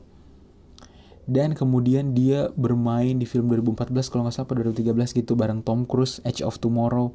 Dan 1.27 1.51
kemudian 1.59 2.15
dia 2.15 2.47
bermain 2.55 3.19
di 3.19 3.27
film 3.27 3.51
2014 3.51 4.07
kalau 4.07 4.23
nggak 4.27 4.35
salah 4.35 4.47
2013 4.63 4.95
gitu 5.11 5.35
bareng 5.35 5.59
Tom 5.59 5.83
Cruise 5.83 6.23
Edge 6.23 6.39
of 6.39 6.55
Tomorrow 6.63 7.11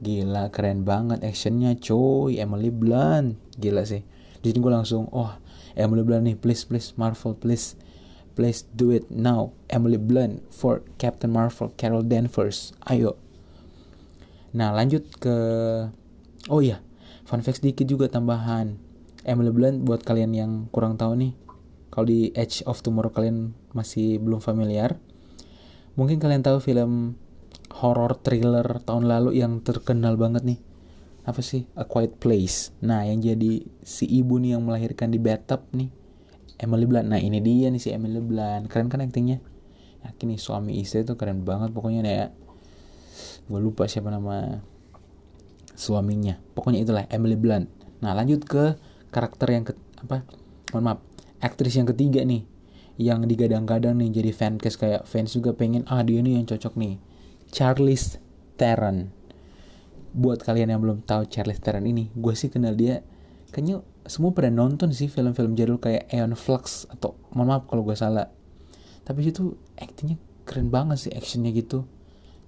Gila 0.00 0.48
keren 0.48 0.88
banget 0.88 1.20
actionnya 1.20 1.76
coy 1.76 2.40
Emily 2.40 2.72
Blunt. 2.72 3.36
Gila 3.60 3.84
sih. 3.84 4.00
Di 4.40 4.56
gue 4.56 4.72
langsung 4.72 5.12
oh 5.12 5.36
Emily 5.76 6.00
Blunt 6.00 6.24
nih. 6.24 6.36
Please 6.40 6.64
please 6.64 6.96
Marvel 6.96 7.36
please. 7.36 7.76
Please 8.32 8.64
do 8.72 8.88
it 8.90 9.08
now. 9.12 9.52
Emily 9.68 10.00
Blunt 10.00 10.40
for 10.48 10.80
Captain 10.96 11.28
Marvel 11.28 11.68
Carol 11.76 12.00
Danvers. 12.00 12.72
Ayo. 12.88 13.20
Nah 14.56 14.72
lanjut 14.72 15.04
ke 15.20 15.36
oh 16.48 16.60
iya 16.64 16.80
fun 17.28 17.44
fact 17.44 17.60
sedikit 17.60 17.84
juga 17.84 18.08
tambahan. 18.08 18.80
Emily 19.28 19.52
Blunt 19.52 19.84
buat 19.84 20.00
kalian 20.00 20.32
yang 20.32 20.52
kurang 20.72 20.96
tahu 20.96 21.12
nih 21.12 21.32
kalau 21.92 22.06
di 22.08 22.32
Edge 22.32 22.64
of 22.64 22.80
Tomorrow 22.80 23.12
kalian 23.12 23.52
masih 23.76 24.16
belum 24.22 24.40
familiar 24.40 24.96
mungkin 25.98 26.22
kalian 26.22 26.40
tahu 26.40 26.62
film 26.62 27.18
horror 27.70 28.18
thriller 28.20 28.66
tahun 28.82 29.06
lalu 29.06 29.40
yang 29.40 29.62
terkenal 29.62 30.18
banget 30.18 30.42
nih. 30.44 30.60
Apa 31.24 31.40
sih? 31.44 31.68
A 31.78 31.86
Quiet 31.86 32.18
Place. 32.18 32.74
Nah 32.82 33.06
yang 33.06 33.22
jadi 33.22 33.62
si 33.84 34.04
ibu 34.08 34.36
nih 34.42 34.58
yang 34.58 34.66
melahirkan 34.66 35.14
di 35.14 35.22
bathtub 35.22 35.62
nih 35.72 35.88
Emily 36.58 36.84
Blunt. 36.84 37.08
Nah 37.08 37.20
ini 37.22 37.38
dia 37.38 37.70
nih 37.70 37.80
si 37.80 37.94
Emily 37.94 38.18
Blunt. 38.18 38.66
Keren 38.66 38.90
kan 38.90 39.00
aktingnya? 39.04 39.38
Yakin 40.00 40.26
nih 40.32 40.40
suami 40.40 40.80
istri 40.80 41.04
tuh 41.04 41.14
keren 41.14 41.44
banget 41.44 41.70
pokoknya 41.70 42.00
ya. 42.04 42.26
Gue 43.46 43.60
lupa 43.60 43.86
siapa 43.86 44.08
nama 44.08 44.60
suaminya. 45.76 46.40
Pokoknya 46.56 46.80
itulah 46.82 47.04
Emily 47.12 47.36
Blunt. 47.36 47.68
Nah 48.00 48.16
lanjut 48.16 48.42
ke 48.44 48.76
karakter 49.12 49.48
yang 49.52 49.64
ke 49.68 49.76
apa? 50.00 50.24
Mohon 50.72 50.84
maaf 50.86 51.00
aktris 51.40 51.74
yang 51.74 51.88
ketiga 51.88 52.20
nih 52.22 52.44
yang 53.00 53.24
digadang-gadang 53.24 53.96
nih 53.96 54.12
jadi 54.12 54.30
fancast 54.36 54.76
kayak 54.76 55.02
fans 55.08 55.32
juga 55.32 55.56
pengen 55.56 55.88
ah 55.88 56.04
dia 56.04 56.20
nih 56.20 56.36
yang 56.36 56.44
cocok 56.44 56.76
nih 56.76 57.00
Charles 57.50 58.22
Theron. 58.54 59.10
Buat 60.10 60.42
kalian 60.42 60.74
yang 60.74 60.82
belum 60.82 61.02
tahu 61.02 61.26
Charles 61.26 61.58
Theron 61.58 61.86
ini 61.86 62.10
gue 62.14 62.34
sih 62.34 62.50
kenal 62.50 62.74
dia 62.78 63.02
kayaknya 63.50 63.82
semua 64.06 64.30
pada 64.30 64.50
nonton 64.50 64.94
sih 64.94 65.10
film-film 65.10 65.58
jadul 65.58 65.82
kayak 65.82 66.06
Aeon 66.10 66.38
Flux 66.38 66.86
atau 66.90 67.18
mohon 67.34 67.50
maaf 67.50 67.66
kalau 67.66 67.82
gue 67.82 67.94
salah. 67.98 68.30
Tapi 69.02 69.26
itu 69.26 69.58
aktingnya 69.78 70.18
keren 70.46 70.70
banget 70.70 71.10
sih 71.10 71.12
actionnya 71.14 71.50
gitu. 71.50 71.86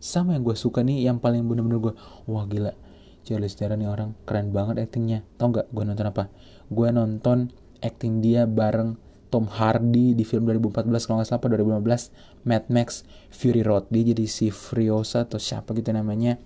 Sama 0.02 0.34
yang 0.34 0.42
gue 0.46 0.54
suka 0.58 0.82
nih 0.82 1.06
yang 1.06 1.18
paling 1.18 1.46
bener-bener 1.46 1.78
gue 1.78 1.94
wah 2.26 2.46
gila 2.46 2.74
Charles 3.22 3.54
Theron 3.54 3.82
nih 3.82 3.90
orang 3.90 4.18
keren 4.26 4.50
banget 4.50 4.82
actingnya 4.82 5.22
tau 5.38 5.50
nggak 5.50 5.70
gue 5.70 5.82
nonton 5.82 6.06
apa? 6.06 6.24
Gue 6.70 6.88
nonton 6.90 7.50
acting 7.82 8.22
dia 8.22 8.46
bareng 8.46 8.98
Tom 9.32 9.48
Hardy 9.48 10.12
di 10.12 10.28
film 10.28 10.44
2014 10.44 11.08
kalau 11.08 11.24
nggak 11.24 11.28
salah 11.32 11.40
2015 11.56 12.44
Mad 12.44 12.68
Max 12.68 13.08
Fury 13.32 13.64
Road. 13.64 13.88
Dia 13.88 14.12
jadi 14.12 14.28
si 14.28 14.52
Furiosa 14.52 15.24
atau 15.24 15.40
siapa 15.40 15.72
gitu 15.72 15.88
namanya 15.96 16.36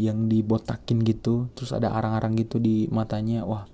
yang 0.00 0.32
dibotakin 0.32 1.04
gitu 1.04 1.52
terus 1.52 1.76
ada 1.76 1.92
arang-arang 1.92 2.32
gitu 2.40 2.56
di 2.56 2.88
matanya. 2.88 3.44
Wah 3.44 3.68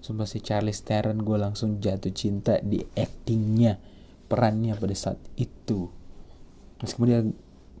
sumpah 0.00 0.24
si 0.24 0.40
Charles 0.40 0.80
Theron 0.80 1.20
gue 1.20 1.36
langsung 1.36 1.76
jatuh 1.76 2.16
cinta 2.16 2.56
di 2.64 2.80
actingnya 2.96 3.76
perannya 4.24 4.72
pada 4.80 4.96
saat 4.96 5.20
itu. 5.36 5.92
Meskipun 6.80 7.06
dia 7.12 7.20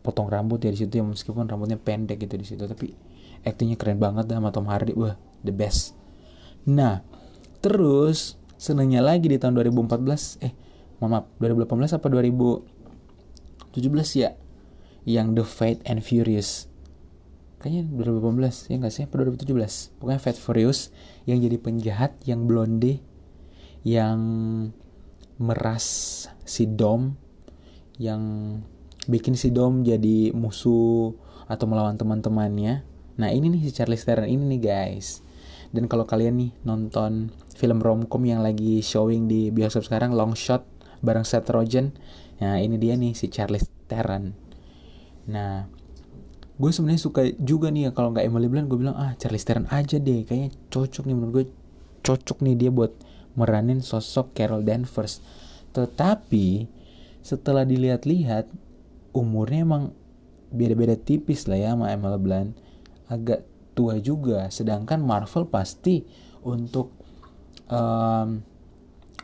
potong 0.04 0.28
rambut 0.28 0.60
ya 0.60 0.68
di 0.68 0.78
situ 0.78 1.00
ya 1.00 1.04
meskipun 1.08 1.48
rambutnya 1.48 1.80
pendek 1.80 2.20
gitu 2.20 2.36
di 2.36 2.44
situ 2.44 2.68
tapi 2.68 2.92
actingnya 3.48 3.80
keren 3.80 3.96
banget 3.96 4.28
sama 4.28 4.52
Tom 4.52 4.68
Hardy. 4.68 4.92
Wah 4.92 5.16
the 5.40 5.56
best. 5.56 5.96
Nah 6.68 7.00
terus 7.64 8.36
senengnya 8.56 9.04
lagi 9.04 9.28
di 9.28 9.36
tahun 9.36 9.60
2014 9.60 10.40
eh 10.44 10.52
maaf 11.00 11.24
2018 11.40 11.96
apa 12.00 12.08
2017 12.08 14.16
ya? 14.16 14.32
Yang 15.06 15.28
The 15.38 15.44
Fate 15.44 15.82
and 15.86 16.02
Furious. 16.02 16.66
Kayaknya 17.62 17.84
2018 17.94 18.70
ya 18.72 18.76
nggak 18.80 18.92
sih? 18.92 19.02
Apa 19.06 19.14
2017 19.22 20.00
pokoknya 20.00 20.20
Fate 20.20 20.40
Furious 20.40 20.90
yang 21.28 21.40
jadi 21.40 21.56
penjahat 21.60 22.16
yang 22.24 22.48
blonde 22.48 23.00
yang 23.86 24.18
meras 25.36 25.84
si 26.48 26.64
Dom 26.66 27.14
yang 28.00 28.22
bikin 29.06 29.38
si 29.38 29.54
Dom 29.54 29.86
jadi 29.86 30.34
musuh 30.34 31.14
atau 31.46 31.66
melawan 31.70 31.94
teman-temannya. 31.94 32.82
Nah 33.16 33.28
ini 33.30 33.48
nih 33.48 33.62
si 33.68 33.70
Charlie 33.72 34.00
Theron 34.00 34.28
ini 34.28 34.56
nih 34.56 34.60
guys. 34.60 35.22
Dan 35.70 35.86
kalau 35.86 36.04
kalian 36.04 36.36
nih 36.40 36.50
nonton 36.66 37.30
film 37.56 37.80
romcom 37.80 38.20
yang 38.28 38.44
lagi 38.44 38.84
showing 38.84 39.24
di 39.26 39.48
bioskop 39.48 39.88
sekarang 39.88 40.12
Long 40.12 40.36
Shot 40.36 40.68
bareng 41.00 41.24
Seth 41.24 41.48
Rogen, 41.48 41.96
nah 42.36 42.60
ini 42.60 42.76
dia 42.76 42.96
nih 42.96 43.16
si 43.16 43.32
Charlie 43.32 43.64
Theron. 43.88 44.36
Nah 45.32 45.64
gue 46.56 46.70
sebenarnya 46.72 47.00
suka 47.00 47.20
juga 47.36 47.68
nih 47.68 47.88
ya 47.88 47.90
kalau 47.92 48.12
nggak 48.16 48.24
Emily 48.24 48.48
Blunt 48.48 48.68
gue 48.68 48.80
bilang 48.80 48.96
ah 48.96 49.12
Charlie 49.20 49.40
Theron 49.40 49.68
aja 49.68 50.00
deh 50.00 50.24
kayaknya 50.24 50.56
cocok 50.72 51.04
nih 51.04 51.14
menurut 51.16 51.32
gue 51.32 51.46
cocok 52.00 52.38
nih 52.44 52.54
dia 52.56 52.70
buat 52.72 52.96
meranin 53.36 53.84
sosok 53.84 54.32
Carol 54.32 54.64
Danvers. 54.64 55.20
Tetapi 55.76 56.64
setelah 57.20 57.68
dilihat-lihat 57.68 58.48
umurnya 59.12 59.68
emang 59.68 59.92
beda-beda 60.48 60.96
tipis 60.96 61.44
lah 61.44 61.60
ya 61.60 61.76
sama 61.76 61.92
Emily 61.92 62.16
Blunt. 62.16 62.56
Agak 63.12 63.44
tua 63.76 64.00
juga 64.00 64.48
sedangkan 64.48 65.04
Marvel 65.04 65.44
pasti 65.52 66.08
untuk 66.40 66.95
um, 67.70 68.42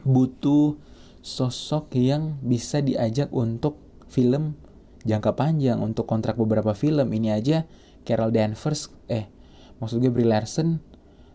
butuh 0.02 0.78
sosok 1.22 1.94
yang 1.94 2.42
bisa 2.42 2.82
diajak 2.82 3.30
untuk 3.30 3.78
film 4.10 4.58
jangka 5.06 5.34
panjang 5.38 5.78
untuk 5.78 6.06
kontrak 6.06 6.38
beberapa 6.38 6.74
film. 6.74 7.10
Ini 7.14 7.38
aja 7.38 7.64
Carol 8.02 8.34
Danvers 8.34 8.90
eh 9.06 9.30
maksud 9.78 10.02
gue 10.02 10.10
Brie 10.10 10.26
Larson 10.26 10.82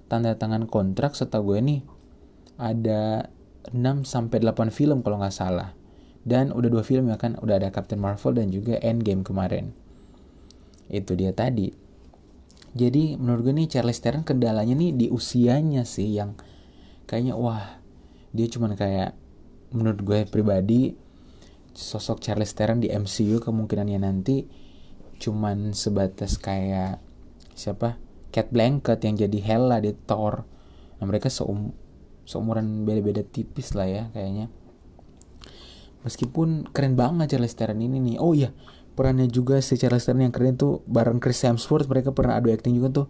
tanda 0.08 0.36
tangan 0.36 0.68
kontrak 0.68 1.16
setahu 1.16 1.56
gue 1.56 1.60
nih 1.64 1.82
ada 2.60 3.32
6 3.72 4.08
sampai 4.08 4.40
8 4.40 4.72
film 4.72 5.04
kalau 5.04 5.20
nggak 5.20 5.36
salah. 5.36 5.76
Dan 6.28 6.52
udah 6.52 6.68
dua 6.68 6.84
film 6.84 7.08
ya 7.08 7.16
kan 7.16 7.40
udah 7.40 7.56
ada 7.56 7.72
Captain 7.72 8.04
Marvel 8.04 8.36
dan 8.36 8.52
juga 8.52 8.76
Endgame 8.84 9.24
kemarin. 9.24 9.72
Itu 10.92 11.16
dia 11.16 11.32
tadi. 11.32 11.72
Jadi 12.76 13.16
menurut 13.16 13.48
gue 13.48 13.56
nih 13.56 13.72
Charles 13.72 14.04
Theron 14.04 14.28
kendalanya 14.28 14.76
nih 14.76 14.92
di 14.92 15.08
usianya 15.08 15.88
sih 15.88 16.20
yang 16.20 16.36
kayaknya 17.08 17.34
wah 17.40 17.80
dia 18.36 18.46
cuman 18.52 18.76
kayak 18.76 19.16
menurut 19.72 20.00
gue 20.04 20.20
pribadi 20.28 20.94
sosok 21.78 22.20
Charles 22.20 22.52
Theron 22.54 22.84
di 22.84 22.92
MCU 22.92 23.40
kemungkinannya 23.40 24.00
nanti 24.02 24.46
cuman 25.18 25.74
sebatas 25.74 26.38
kayak 26.38 27.02
siapa? 27.58 27.98
Cat 28.30 28.54
Blanket 28.54 29.02
yang 29.02 29.16
jadi 29.18 29.40
Hela 29.42 29.82
di 29.82 29.94
Thor. 29.94 30.46
Nah 30.98 31.06
mereka 31.06 31.30
seum 31.30 31.74
seumuran 32.28 32.84
beda-beda 32.86 33.24
tipis 33.26 33.74
lah 33.74 33.88
ya 33.88 34.04
kayaknya. 34.14 34.52
Meskipun 36.06 36.70
keren 36.70 36.94
banget 36.94 37.34
Charles 37.34 37.56
Theron 37.58 37.82
ini 37.82 37.98
nih. 37.98 38.16
Oh 38.22 38.34
iya 38.38 38.54
perannya 38.98 39.30
juga 39.30 39.62
si 39.62 39.78
Charles 39.78 40.06
Theron 40.06 40.26
yang 40.30 40.34
keren 40.36 40.58
tuh 40.58 40.82
bareng 40.90 41.22
Chris 41.22 41.46
Hemsworth 41.46 41.90
mereka 41.90 42.14
pernah 42.14 42.38
adu 42.38 42.50
acting 42.54 42.78
juga 42.78 43.06
tuh. 43.06 43.08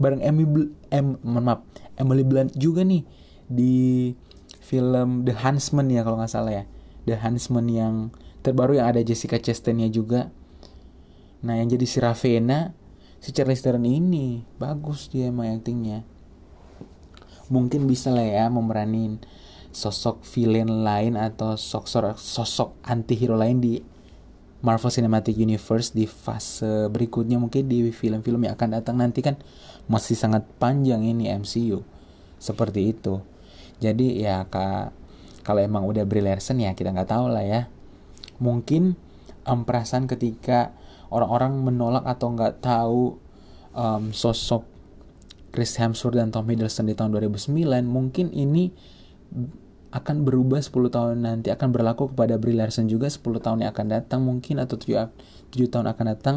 Bareng 0.00 0.24
Emily 0.24 0.48
Bl 0.48 0.64
em 0.88 1.16
maaf 1.20 1.60
Emily 2.00 2.24
Blunt 2.24 2.56
juga 2.56 2.80
nih 2.80 3.04
di 3.50 4.14
film 4.62 5.26
The 5.26 5.34
Huntsman 5.34 5.90
ya 5.90 6.06
kalau 6.06 6.22
nggak 6.22 6.30
salah 6.30 6.62
ya 6.62 6.64
The 7.04 7.18
Huntsman 7.18 7.66
yang 7.66 8.14
terbaru 8.46 8.78
yang 8.78 8.94
ada 8.94 9.02
Jessica 9.02 9.36
Chastainnya 9.36 9.90
juga. 9.90 10.30
Nah 11.42 11.58
yang 11.58 11.68
jadi 11.68 11.84
si 11.84 11.98
Ravenna 11.98 12.72
si 13.20 13.34
Charlize 13.34 13.60
Theron 13.60 13.84
ini 13.84 14.46
bagus 14.56 15.10
dia 15.10 15.28
main 15.34 15.60
actingnya. 15.60 16.06
Mungkin 17.50 17.90
bisa 17.90 18.14
lah 18.14 18.24
ya 18.24 18.46
memeranin 18.46 19.18
sosok 19.74 20.22
villain 20.22 20.86
lain 20.86 21.14
atau 21.18 21.54
sosok 21.54 22.14
sosok 22.18 22.78
anti 22.86 23.14
hero 23.18 23.34
lain 23.34 23.58
di 23.58 23.78
Marvel 24.60 24.92
Cinematic 24.92 25.40
Universe 25.40 25.96
di 25.96 26.04
fase 26.04 26.90
berikutnya 26.92 27.40
mungkin 27.40 27.64
di 27.64 27.88
film-film 27.94 28.44
yang 28.44 28.54
akan 28.58 28.76
datang 28.76 29.00
nanti 29.00 29.24
kan 29.24 29.40
masih 29.88 30.18
sangat 30.18 30.44
panjang 30.60 31.00
ini 31.00 31.32
MCU 31.32 31.80
seperti 32.36 32.92
itu 32.92 33.24
jadi 33.80 34.06
ya 34.20 34.36
kak 34.46 34.92
kalau 35.40 35.60
emang 35.64 35.88
udah 35.88 36.04
Brie 36.04 36.22
Larson 36.22 36.60
ya 36.60 36.76
kita 36.76 36.92
nggak 36.92 37.10
tahu 37.10 37.32
lah 37.32 37.44
ya. 37.44 37.62
Mungkin 38.38 38.94
um, 39.48 39.60
perasaan 39.64 40.04
ketika 40.04 40.76
orang-orang 41.08 41.58
menolak 41.64 42.04
atau 42.04 42.28
nggak 42.36 42.60
tahu 42.60 43.16
um, 43.72 44.12
sosok 44.12 44.68
Chris 45.50 45.74
Hemsworth 45.80 46.14
dan 46.14 46.30
Tom 46.30 46.46
Hiddleston 46.46 46.86
di 46.86 46.94
tahun 46.94 47.10
2009 47.18 47.50
mungkin 47.82 48.30
ini 48.30 48.70
akan 49.90 50.22
berubah 50.22 50.62
10 50.62 50.94
tahun 50.94 51.26
nanti 51.26 51.50
akan 51.50 51.74
berlaku 51.74 52.14
kepada 52.14 52.38
Brie 52.38 52.54
Larson 52.54 52.86
juga 52.86 53.10
10 53.10 53.26
tahun 53.42 53.66
yang 53.66 53.74
akan 53.74 53.86
datang 53.90 54.20
mungkin 54.22 54.62
atau 54.62 54.78
7, 54.78 55.10
7 55.50 55.66
tahun 55.66 55.90
akan 55.90 56.06
datang. 56.14 56.36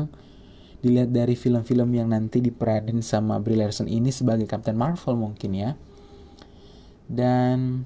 Dilihat 0.84 1.16
dari 1.16 1.38
film-film 1.38 1.96
yang 1.96 2.12
nanti 2.12 2.44
diperanin 2.44 3.00
sama 3.00 3.40
Brie 3.40 3.56
Larson 3.56 3.88
ini 3.88 4.12
sebagai 4.12 4.50
Captain 4.50 4.76
Marvel 4.76 5.16
mungkin 5.16 5.54
ya 5.56 5.78
dan 7.14 7.86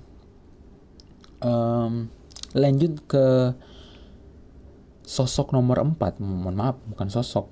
um, 1.43 2.07
lanjut 2.55 3.03
ke 3.05 3.53
sosok 5.07 5.55
nomor 5.55 5.79
4 5.79 6.19
mohon 6.19 6.55
maaf 6.55 6.79
bukan 6.91 7.07
sosok. 7.07 7.47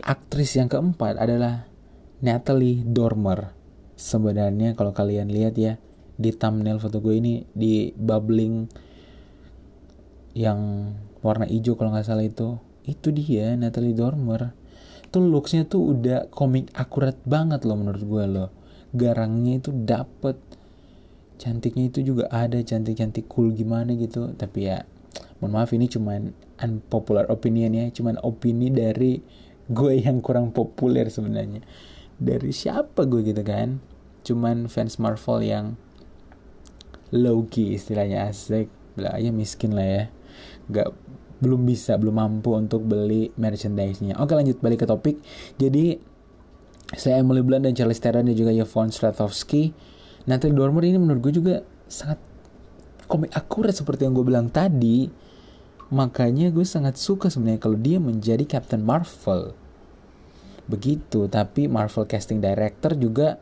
Aktris 0.00 0.56
yang 0.56 0.70
keempat 0.70 1.20
adalah 1.20 1.68
Natalie 2.24 2.80
Dormer. 2.86 3.52
Sebenarnya 3.98 4.78
kalau 4.78 4.94
kalian 4.94 5.28
lihat 5.28 5.58
ya 5.58 5.76
di 6.18 6.30
thumbnail 6.34 6.82
foto 6.82 6.98
gue 6.98 7.14
ini 7.18 7.46
di 7.54 7.94
bubbling 7.94 8.66
yang 10.34 10.90
warna 11.22 11.46
hijau 11.46 11.74
kalau 11.74 11.94
nggak 11.94 12.06
salah 12.06 12.26
itu 12.26 12.58
itu 12.88 13.12
dia 13.12 13.52
Natalie 13.58 13.92
Dormer. 13.92 14.56
Tuh 15.12 15.24
looksnya 15.24 15.68
tuh 15.68 15.92
udah 15.92 16.32
komik 16.32 16.72
akurat 16.72 17.16
banget 17.28 17.68
loh 17.68 17.76
menurut 17.76 18.02
gue 18.02 18.24
loh. 18.24 18.50
Garangnya 18.96 19.60
itu 19.60 19.70
dapet 19.74 20.40
cantiknya 21.38 21.88
itu 21.88 22.02
juga 22.02 22.26
ada 22.28 22.58
cantik-cantik 22.58 23.30
cool 23.30 23.54
gimana 23.54 23.94
gitu. 23.94 24.34
Tapi 24.34 24.68
ya 24.68 24.84
mohon 25.38 25.54
maaf 25.54 25.70
ini 25.72 25.86
cuman 25.86 26.34
unpopular 26.58 27.30
opinion 27.30 27.72
ya. 27.72 27.86
Cuman 27.94 28.18
opini 28.20 28.68
dari 28.68 29.22
gue 29.70 29.92
yang 30.02 30.20
kurang 30.20 30.50
populer 30.50 31.08
sebenarnya. 31.08 31.62
Dari 32.18 32.50
siapa 32.50 33.06
gue 33.06 33.22
gitu 33.22 33.40
kan? 33.46 33.78
Cuman 34.26 34.66
fans 34.66 34.98
Marvel 34.98 35.46
yang 35.46 35.66
low 37.14 37.46
key 37.46 37.78
istilahnya 37.78 38.28
asik. 38.28 38.68
Lah 38.98 39.16
ya 39.16 39.30
miskin 39.30 39.78
lah 39.78 39.86
ya. 39.86 40.04
Nggak 40.68 40.90
belum 41.38 41.70
bisa 41.70 41.94
belum 41.94 42.18
mampu 42.18 42.50
untuk 42.58 42.82
beli 42.82 43.30
merchandise-nya. 43.38 44.18
Oke 44.18 44.34
lanjut 44.34 44.58
balik 44.58 44.82
ke 44.82 44.86
topik. 44.90 45.22
Jadi 45.54 46.02
saya 46.98 47.22
Emily 47.22 47.44
Blunt 47.44 47.62
dan 47.68 47.76
Charles 47.78 48.02
Theron 48.02 48.26
dan 48.26 48.34
juga 48.34 48.50
Yvonne 48.50 48.90
Strahovski 48.90 49.70
Natalie 50.28 50.52
Dormer 50.52 50.84
ini 50.84 51.00
menurut 51.00 51.20
gue 51.24 51.34
juga 51.40 51.54
sangat 51.88 52.20
komik 53.08 53.32
akurat 53.32 53.72
seperti 53.72 54.04
yang 54.04 54.12
gue 54.12 54.26
bilang 54.28 54.52
tadi. 54.52 55.08
Makanya 55.88 56.52
gue 56.52 56.68
sangat 56.68 57.00
suka 57.00 57.32
sebenarnya 57.32 57.64
kalau 57.64 57.80
dia 57.80 57.96
menjadi 57.96 58.44
Captain 58.44 58.84
Marvel. 58.84 59.56
Begitu 60.68 61.32
tapi 61.32 61.64
Marvel 61.64 62.04
casting 62.04 62.44
director 62.44 62.92
juga 62.92 63.40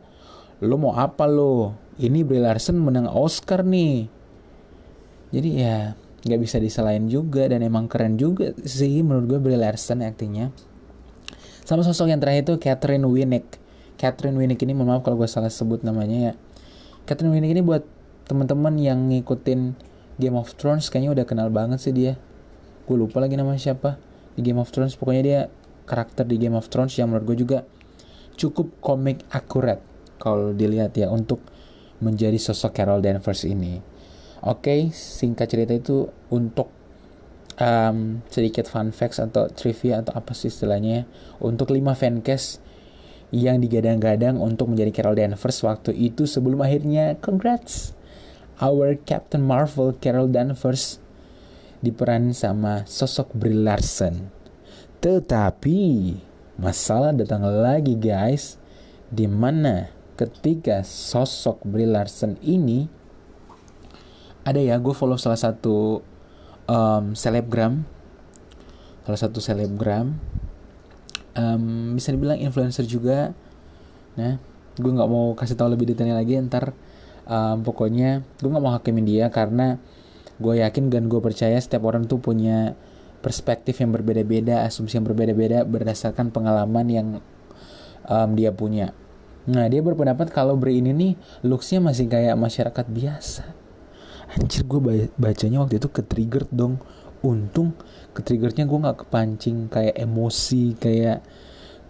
lo 0.63 0.79
mau 0.79 0.95
apa 0.95 1.27
lo? 1.27 1.75
Ini 1.99 2.23
Brie 2.23 2.39
Larson 2.39 2.79
menang 2.79 3.11
Oscar 3.11 3.67
nih. 3.67 4.07
Jadi 5.35 5.49
ya 5.59 5.91
nggak 6.23 6.39
bisa 6.39 6.55
disalahin 6.63 7.11
juga 7.11 7.51
dan 7.51 7.67
emang 7.67 7.91
keren 7.91 8.15
juga 8.15 8.55
sih 8.63 9.03
menurut 9.03 9.27
gue 9.27 9.39
Brie 9.43 9.59
Larson 9.59 9.99
aktingnya 10.07 10.55
sama 11.67 11.83
sosok 11.83 12.07
yang 12.07 12.23
terakhir 12.23 12.47
itu 12.47 12.55
Catherine 12.63 13.03
Winnick. 13.03 13.59
Catherine 13.99 14.39
Winnick 14.39 14.63
ini 14.63 14.71
mohon 14.71 14.95
maaf 14.95 15.03
kalau 15.03 15.19
gue 15.19 15.27
salah 15.27 15.51
sebut 15.51 15.83
namanya 15.83 16.31
ya 16.31 16.33
Catherine 17.07 17.31
Winnick 17.31 17.55
ini 17.55 17.63
buat 17.63 17.87
teman-teman 18.27 18.75
yang 18.75 19.07
ngikutin 19.07 19.79
Game 20.19 20.35
of 20.35 20.51
Thrones 20.59 20.91
kayaknya 20.91 21.15
udah 21.15 21.25
kenal 21.25 21.47
banget 21.47 21.79
sih 21.79 21.95
dia. 21.95 22.19
Gue 22.83 22.99
lupa 22.99 23.23
lagi 23.23 23.39
nama 23.39 23.55
siapa 23.55 23.95
di 24.35 24.43
Game 24.43 24.59
of 24.59 24.67
Thrones. 24.75 24.99
Pokoknya 24.99 25.23
dia 25.23 25.39
karakter 25.87 26.27
di 26.27 26.35
Game 26.35 26.59
of 26.59 26.67
Thrones 26.67 26.91
yang 26.99 27.07
menurut 27.07 27.31
gue 27.31 27.47
juga 27.47 27.63
cukup 28.35 28.83
komik 28.83 29.23
akurat 29.31 29.79
kalau 30.19 30.51
dilihat 30.51 30.99
ya 30.99 31.07
untuk 31.07 31.39
menjadi 32.03 32.35
sosok 32.35 32.75
Carol 32.75 32.99
Danvers 32.99 33.47
ini. 33.47 33.79
Oke, 34.43 34.67
okay, 34.67 34.79
singkat 34.91 35.47
cerita 35.47 35.73
itu 35.73 36.11
untuk 36.27 36.67
um, 37.55 38.19
sedikit 38.27 38.67
fun 38.67 38.91
facts 38.91 39.23
atau 39.23 39.47
trivia 39.47 40.03
atau 40.03 40.11
apa 40.11 40.35
sih 40.35 40.51
istilahnya 40.51 40.91
ya. 40.91 41.03
Untuk 41.39 41.71
5 41.71 41.81
fancast 41.95 42.66
yang 43.33 43.59
digadang-gadang 43.59 44.39
untuk 44.39 44.71
menjadi 44.71 44.91
Carol 44.95 45.19
Danvers 45.19 45.59
waktu 45.63 45.91
itu 45.91 46.23
sebelum 46.23 46.63
akhirnya 46.63 47.19
congrats 47.19 47.91
our 48.63 48.95
Captain 49.03 49.43
Marvel 49.43 49.91
Carol 49.99 50.31
Danvers 50.31 51.03
diperan 51.83 52.33
sama 52.33 52.87
sosok 52.87 53.35
Brie 53.37 53.57
Larson. 53.57 54.31
Tetapi 54.97 55.79
masalah 56.57 57.13
datang 57.13 57.45
lagi 57.45 57.93
guys, 57.93 58.57
di 59.13 59.29
mana 59.29 59.93
ketika 60.17 60.81
sosok 60.81 61.61
Brie 61.67 61.85
Larson 61.85 62.39
ini 62.41 62.89
ada 64.47 64.57
ya 64.63 64.79
gue 64.79 64.95
follow 64.95 65.19
salah 65.19 65.37
satu 65.37 66.01
um, 66.71 67.11
selebgram 67.13 67.83
salah 69.03 69.19
satu 69.19 69.39
selebgram 69.43 70.15
um, 71.37 71.93
bisa 71.95 72.09
dibilang 72.11 72.41
influencer 72.41 72.83
juga. 72.89 73.31
Nah 74.17 74.41
gue 74.77 74.91
nggak 74.91 75.09
mau 75.09 75.33
kasih 75.37 75.55
tahu 75.55 75.77
lebih 75.77 75.93
detailnya 75.93 76.17
lagi. 76.17 76.35
Ntar 76.41 76.73
um, 77.29 77.61
pokoknya 77.61 78.25
gue 78.41 78.49
nggak 78.49 78.63
mau 78.63 78.73
hakimin 78.73 79.05
dia 79.05 79.29
karena 79.29 79.77
gue 80.37 80.53
yakin 80.61 80.89
dan 80.89 81.09
gue 81.09 81.21
percaya 81.21 81.57
setiap 81.57 81.85
orang 81.85 82.05
tuh 82.05 82.21
punya 82.21 82.77
perspektif 83.21 83.81
yang 83.81 83.89
berbeda-beda 83.89 84.61
asumsi 84.65 85.01
yang 85.01 85.05
berbeda-beda 85.05 85.65
berdasarkan 85.65 86.29
pengalaman 86.29 86.85
yang 86.89 87.07
um, 88.05 88.29
dia 88.37 88.53
punya. 88.53 88.93
Nah 89.47 89.65
dia 89.71 89.79
berpendapat 89.79 90.29
kalau 90.29 90.59
Bri 90.59 90.83
ini 90.83 90.91
nih 90.93 91.13
looksnya 91.47 91.79
masih 91.79 92.05
kayak 92.11 92.35
masyarakat 92.37 92.85
biasa. 92.85 93.45
Anjir 94.37 94.67
gue 94.67 95.09
bacanya 95.15 95.63
waktu 95.63 95.79
itu 95.79 95.89
ke 95.89 96.03
trigger 96.03 96.45
dong. 96.51 96.77
Untung 97.25 97.73
ke 98.17 98.25
triggernya 98.25 98.65
gue 98.65 98.79
nggak 98.81 98.97
kepancing 99.05 99.69
kayak 99.69 99.93
emosi 99.93 100.73
kayak 100.81 101.21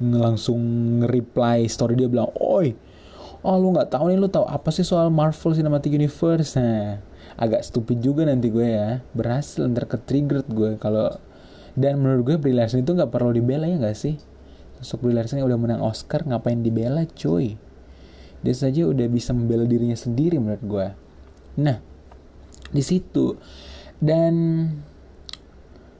langsung 0.03 0.59
nge-reply 1.01 1.65
story 1.71 1.95
dia 1.95 2.11
bilang 2.11 2.29
oi 2.37 2.75
oh 3.47 3.55
lu 3.57 3.73
nggak 3.73 3.95
tahu 3.95 4.11
nih 4.11 4.17
lu 4.19 4.27
tahu 4.27 4.43
apa 4.43 4.69
sih 4.75 4.83
soal 4.83 5.07
Marvel 5.07 5.55
Cinematic 5.55 5.93
Universe? 5.93 6.59
Nah 6.59 6.99
agak 7.37 7.61
stupid 7.63 8.01
juga 8.01 8.25
nanti 8.25 8.49
gue 8.49 8.65
ya. 8.65 8.99
Berhasil 9.13 9.63
ntar 9.69 9.85
ke 9.85 9.97
trigger 10.01 10.41
gue 10.47 10.75
kalau 10.81 11.13
dan 11.77 12.01
menurut 12.01 12.33
gue 12.33 12.35
Brie 12.41 12.57
Larson 12.57 12.81
itu 12.81 12.91
nggak 12.91 13.13
perlu 13.13 13.31
dibela 13.31 13.69
ya 13.69 13.77
nggak 13.77 13.97
sih? 13.97 14.17
Sosok 14.81 15.07
Brie 15.07 15.15
Larson 15.15 15.39
yang 15.39 15.47
udah 15.47 15.59
menang 15.59 15.81
Oscar 15.85 16.25
ngapain 16.25 16.59
dibela 16.59 17.05
cuy? 17.05 17.55
Dia 18.41 18.53
saja 18.53 18.85
udah 18.85 19.07
bisa 19.09 19.33
membela 19.33 19.65
dirinya 19.65 19.97
sendiri 19.97 20.37
menurut 20.37 20.63
gue 20.65 20.87
nah 21.57 21.81
di 22.69 22.83
situ. 22.85 23.33
Dan 23.97 24.33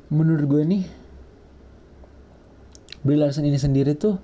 menurut 0.07 0.45
gue 0.47 0.63
nih 0.63 0.83
Brie 3.03 3.19
Larson 3.19 3.47
ini 3.47 3.55
sendiri 3.55 3.95
tuh 3.95 4.19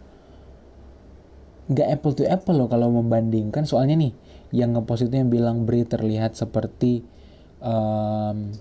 nggak 1.72 1.88
apple 2.00 2.14
to 2.16 2.24
apple 2.28 2.56
loh 2.56 2.68
kalau 2.68 2.92
membandingkan. 2.92 3.64
Soalnya 3.64 3.96
nih 3.96 4.12
yang 4.52 4.76
ngepost 4.76 5.08
itu 5.08 5.16
yang 5.16 5.32
bilang 5.32 5.64
Brie 5.64 5.88
terlihat 5.88 6.36
seperti 6.36 7.08
um, 7.64 8.52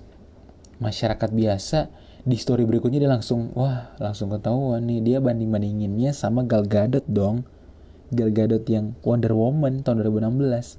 masyarakat 0.79 1.31
biasa 1.35 1.91
di 2.23 2.39
story 2.39 2.63
berikutnya 2.63 3.03
dia 3.03 3.11
langsung 3.11 3.51
wah 3.59 3.91
langsung 3.99 4.31
ketahuan 4.31 4.87
nih 4.87 5.03
dia 5.03 5.19
banding 5.19 5.51
bandinginnya 5.51 6.15
sama 6.15 6.47
Gal 6.47 6.71
Gadot 6.71 7.03
dong. 7.11 7.43
Gal 8.15 8.31
Gadot 8.31 8.63
yang 8.71 8.95
Wonder 9.03 9.35
Woman 9.35 9.83
tahun 9.83 10.07
2016 10.07 10.79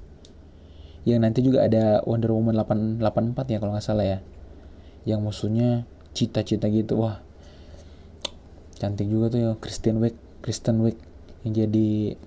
yang 1.04 1.20
nanti 1.20 1.44
juga 1.44 1.68
ada 1.68 2.00
Wonder 2.08 2.32
Woman 2.32 2.56
884 2.56 3.52
ya 3.52 3.58
kalau 3.60 3.76
nggak 3.76 3.84
salah 3.84 4.06
ya. 4.08 4.18
Yang 5.04 5.20
musuhnya 5.20 5.84
cita-cita 6.14 6.70
gitu. 6.70 7.02
Wah 7.02 7.20
cantik 8.78 9.06
juga 9.06 9.30
tuh 9.30 9.40
ya 9.40 9.50
Kristen 9.58 10.02
Wiig 10.02 10.16
Kristen 10.42 10.82
Wiig 10.82 10.98
yang 11.46 11.66
jadi 11.66 12.18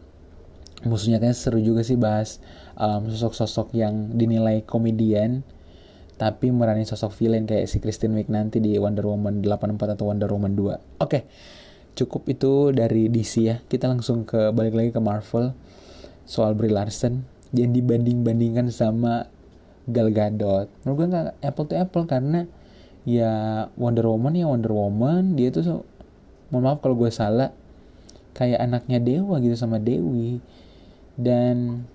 musuhnya 0.85 1.17
kayaknya 1.17 1.37
seru 1.37 1.59
juga 1.59 1.81
sih 1.81 1.97
bahas 1.97 2.37
um, 2.77 3.09
sosok-sosok 3.09 3.73
yang 3.73 4.13
dinilai 4.13 4.61
komedian 4.63 5.41
tapi 6.17 6.49
merani 6.49 6.81
sosok 6.81 7.13
villain 7.13 7.45
kayak 7.45 7.69
si 7.69 7.77
Kristen 7.77 8.17
Wiig 8.17 8.29
nanti 8.29 8.57
di 8.57 8.77
Wonder 8.81 9.05
Woman 9.05 9.45
84 9.45 9.97
atau 9.97 10.09
Wonder 10.09 10.29
Woman 10.29 10.53
2 10.57 10.61
oke 10.65 10.77
okay. 10.97 11.21
cukup 11.97 12.29
itu 12.29 12.69
dari 12.77 13.09
DC 13.09 13.33
ya. 13.41 13.57
Kita 13.65 13.89
langsung 13.89 14.21
ke 14.21 14.53
balik 14.53 14.77
lagi 14.77 14.93
ke 14.93 15.01
Marvel 15.01 15.57
soal 16.29 16.53
Brie 16.53 16.69
Larson 16.69 17.25
yang 17.57 17.73
dibanding-bandingkan 17.73 18.69
sama 18.69 19.25
Gal 19.89 20.13
Gadot. 20.13 20.69
Menurut 20.85 20.97
gue 20.99 21.07
gak 21.09 21.27
apple 21.41 21.65
to 21.65 21.73
apple 21.73 22.05
karena 22.05 22.45
ya 23.07 23.31
Wonder 23.79 24.03
Woman 24.03 24.35
ya 24.35 24.51
Wonder 24.51 24.75
Woman. 24.75 25.39
Dia 25.39 25.47
tuh 25.55 25.87
mohon 26.51 26.63
maaf 26.67 26.83
kalau 26.83 26.99
gue 26.99 27.07
salah. 27.07 27.55
Kayak 28.35 28.67
anaknya 28.67 28.99
Dewa 28.99 29.39
gitu 29.39 29.55
sama 29.55 29.79
Dewi. 29.79 30.43
Dan 31.15 31.87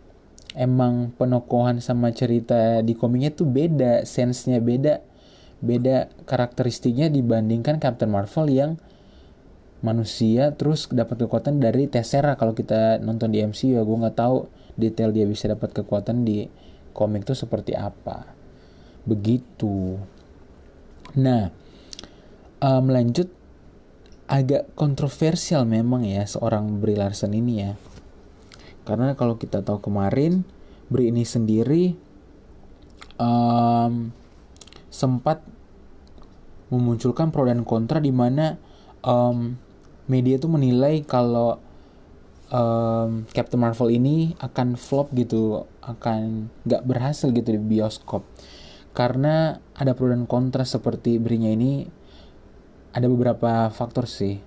emang 0.57 1.13
penokohan 1.21 1.85
sama 1.85 2.11
cerita 2.17 2.81
di 2.81 2.97
komiknya 2.97 3.37
tuh 3.37 3.45
beda 3.45 4.09
sensenya 4.09 4.59
beda. 4.59 5.05
Beda 5.63 6.11
karakteristiknya 6.27 7.13
dibandingkan 7.13 7.79
Captain 7.79 8.11
Marvel 8.11 8.51
yang 8.51 8.81
manusia 9.85 10.55
terus 10.59 10.91
dapat 10.91 11.27
kekuatan 11.27 11.59
dari 11.59 11.87
Tessera 11.87 12.35
kalau 12.35 12.57
kita 12.57 12.99
nonton 13.05 13.31
di 13.31 13.45
MCU 13.45 13.77
ya. 13.77 13.85
Gue 13.85 14.01
nggak 14.01 14.17
tahu 14.17 14.49
detail 14.81 15.13
dia 15.13 15.29
bisa 15.29 15.53
dapat 15.53 15.77
kekuatan 15.77 16.25
di 16.25 16.49
komik 16.97 17.29
tuh 17.29 17.39
seperti 17.39 17.79
apa. 17.79 18.27
Begitu 19.07 20.01
nah 21.19 21.53
um, 22.63 22.89
lanjut 22.89 23.29
agak 24.31 24.73
kontroversial 24.79 25.69
memang 25.69 26.09
ya 26.09 26.25
seorang 26.25 26.81
Brie 26.81 26.97
Larson 26.97 27.37
ini 27.37 27.55
ya 27.61 27.73
karena 28.89 29.13
kalau 29.15 29.37
kita 29.37 29.61
tahu 29.61 29.85
kemarin 29.85 30.43
Brie 30.89 31.13
ini 31.13 31.25
sendiri 31.25 31.95
um, 33.21 34.11
sempat 34.89 35.45
memunculkan 36.73 37.29
pro 37.29 37.45
dan 37.45 37.69
kontra 37.69 38.01
di 38.01 38.09
mana 38.09 38.57
um, 39.05 39.57
media 40.09 40.41
tuh 40.41 40.49
menilai 40.49 41.05
kalau 41.05 41.61
um, 42.53 43.25
Captain 43.33 43.61
Marvel 43.61 43.93
ini 43.93 44.37
akan 44.41 44.77
flop 44.77 45.13
gitu, 45.17 45.69
akan 45.85 46.49
nggak 46.65 46.83
berhasil 46.85 47.29
gitu 47.33 47.57
di 47.57 47.61
bioskop. 47.61 48.25
Karena 48.93 49.61
ada 49.83 49.99
pro 49.99 50.07
dan 50.07 50.31
kontra 50.31 50.63
seperti 50.63 51.19
berinya 51.19 51.51
ini, 51.51 51.91
ada 52.95 53.11
beberapa 53.11 53.67
faktor 53.75 54.07
sih. 54.07 54.39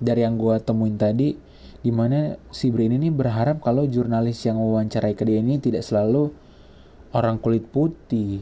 Dari 0.00 0.24
yang 0.24 0.40
gue 0.40 0.56
temuin 0.64 0.96
tadi, 0.96 1.36
di 1.84 1.92
mana 1.92 2.40
si 2.48 2.72
Bri 2.72 2.88
ini 2.88 3.12
berharap 3.12 3.60
kalau 3.60 3.84
jurnalis 3.84 4.40
yang 4.48 4.56
mewawancarai 4.56 5.12
ke 5.12 5.28
dia 5.28 5.44
ini 5.44 5.60
tidak 5.60 5.84
selalu 5.84 6.32
orang 7.12 7.36
kulit 7.36 7.68
putih. 7.68 8.40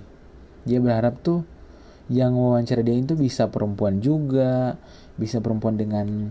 Dia 0.62 0.78
berharap 0.78 1.18
tuh 1.18 1.42
yang 2.06 2.38
wawancara 2.38 2.86
dia 2.86 2.94
itu 2.94 3.18
bisa 3.18 3.50
perempuan 3.50 3.98
juga, 3.98 4.78
bisa 5.18 5.42
perempuan 5.42 5.74
dengan 5.74 6.30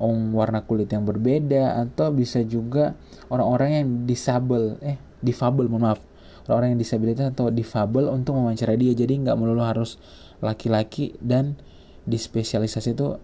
orang 0.00 0.32
warna 0.32 0.60
kulit 0.64 0.88
yang 0.88 1.04
berbeda 1.04 1.76
atau 1.84 2.10
bisa 2.10 2.40
juga 2.42 2.96
orang-orang 3.28 3.68
yang 3.70 3.86
disable 4.08 4.80
eh 4.82 4.98
difabel 5.22 5.70
mohon 5.70 5.94
maaf 5.94 6.00
orang-orang 6.46 6.76
yang 6.76 6.80
disabilitas 6.80 7.30
atau 7.34 7.50
difabel 7.50 8.10
untuk 8.10 8.38
mewawancarai 8.38 8.78
dia. 8.78 8.92
Jadi 8.94 9.22
nggak 9.22 9.36
melulu 9.38 9.62
harus 9.62 10.00
laki-laki 10.42 11.14
dan 11.22 11.54
di 12.02 12.18
spesialisasi 12.18 12.98
itu 12.98 13.14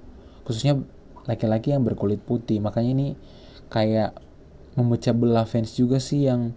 khususnya 0.47 0.79
laki-laki 1.27 1.75
yang 1.75 1.83
berkulit 1.83 2.23
putih. 2.23 2.63
Makanya 2.63 2.91
ini 2.95 3.09
kayak 3.69 4.17
memecah 4.79 5.13
belah 5.13 5.45
fans 5.45 5.75
juga 5.75 5.99
sih 5.99 6.31
yang 6.31 6.55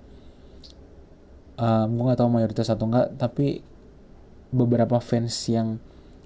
uh, 1.58 1.86
gue 1.90 2.04
nggak 2.06 2.20
tahu 2.22 2.30
mayoritas 2.30 2.70
atau 2.70 2.86
enggak 2.86 3.18
tapi 3.18 3.66
beberapa 4.54 5.02
fans 5.02 5.34
yang 5.50 5.82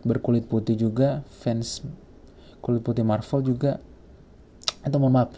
berkulit 0.06 0.46
putih 0.46 0.76
juga 0.78 1.26
fans 1.42 1.82
kulit 2.62 2.82
putih 2.82 3.06
Marvel 3.06 3.42
juga 3.46 3.78
atau 4.82 4.98
mohon 4.98 5.14
maaf 5.22 5.30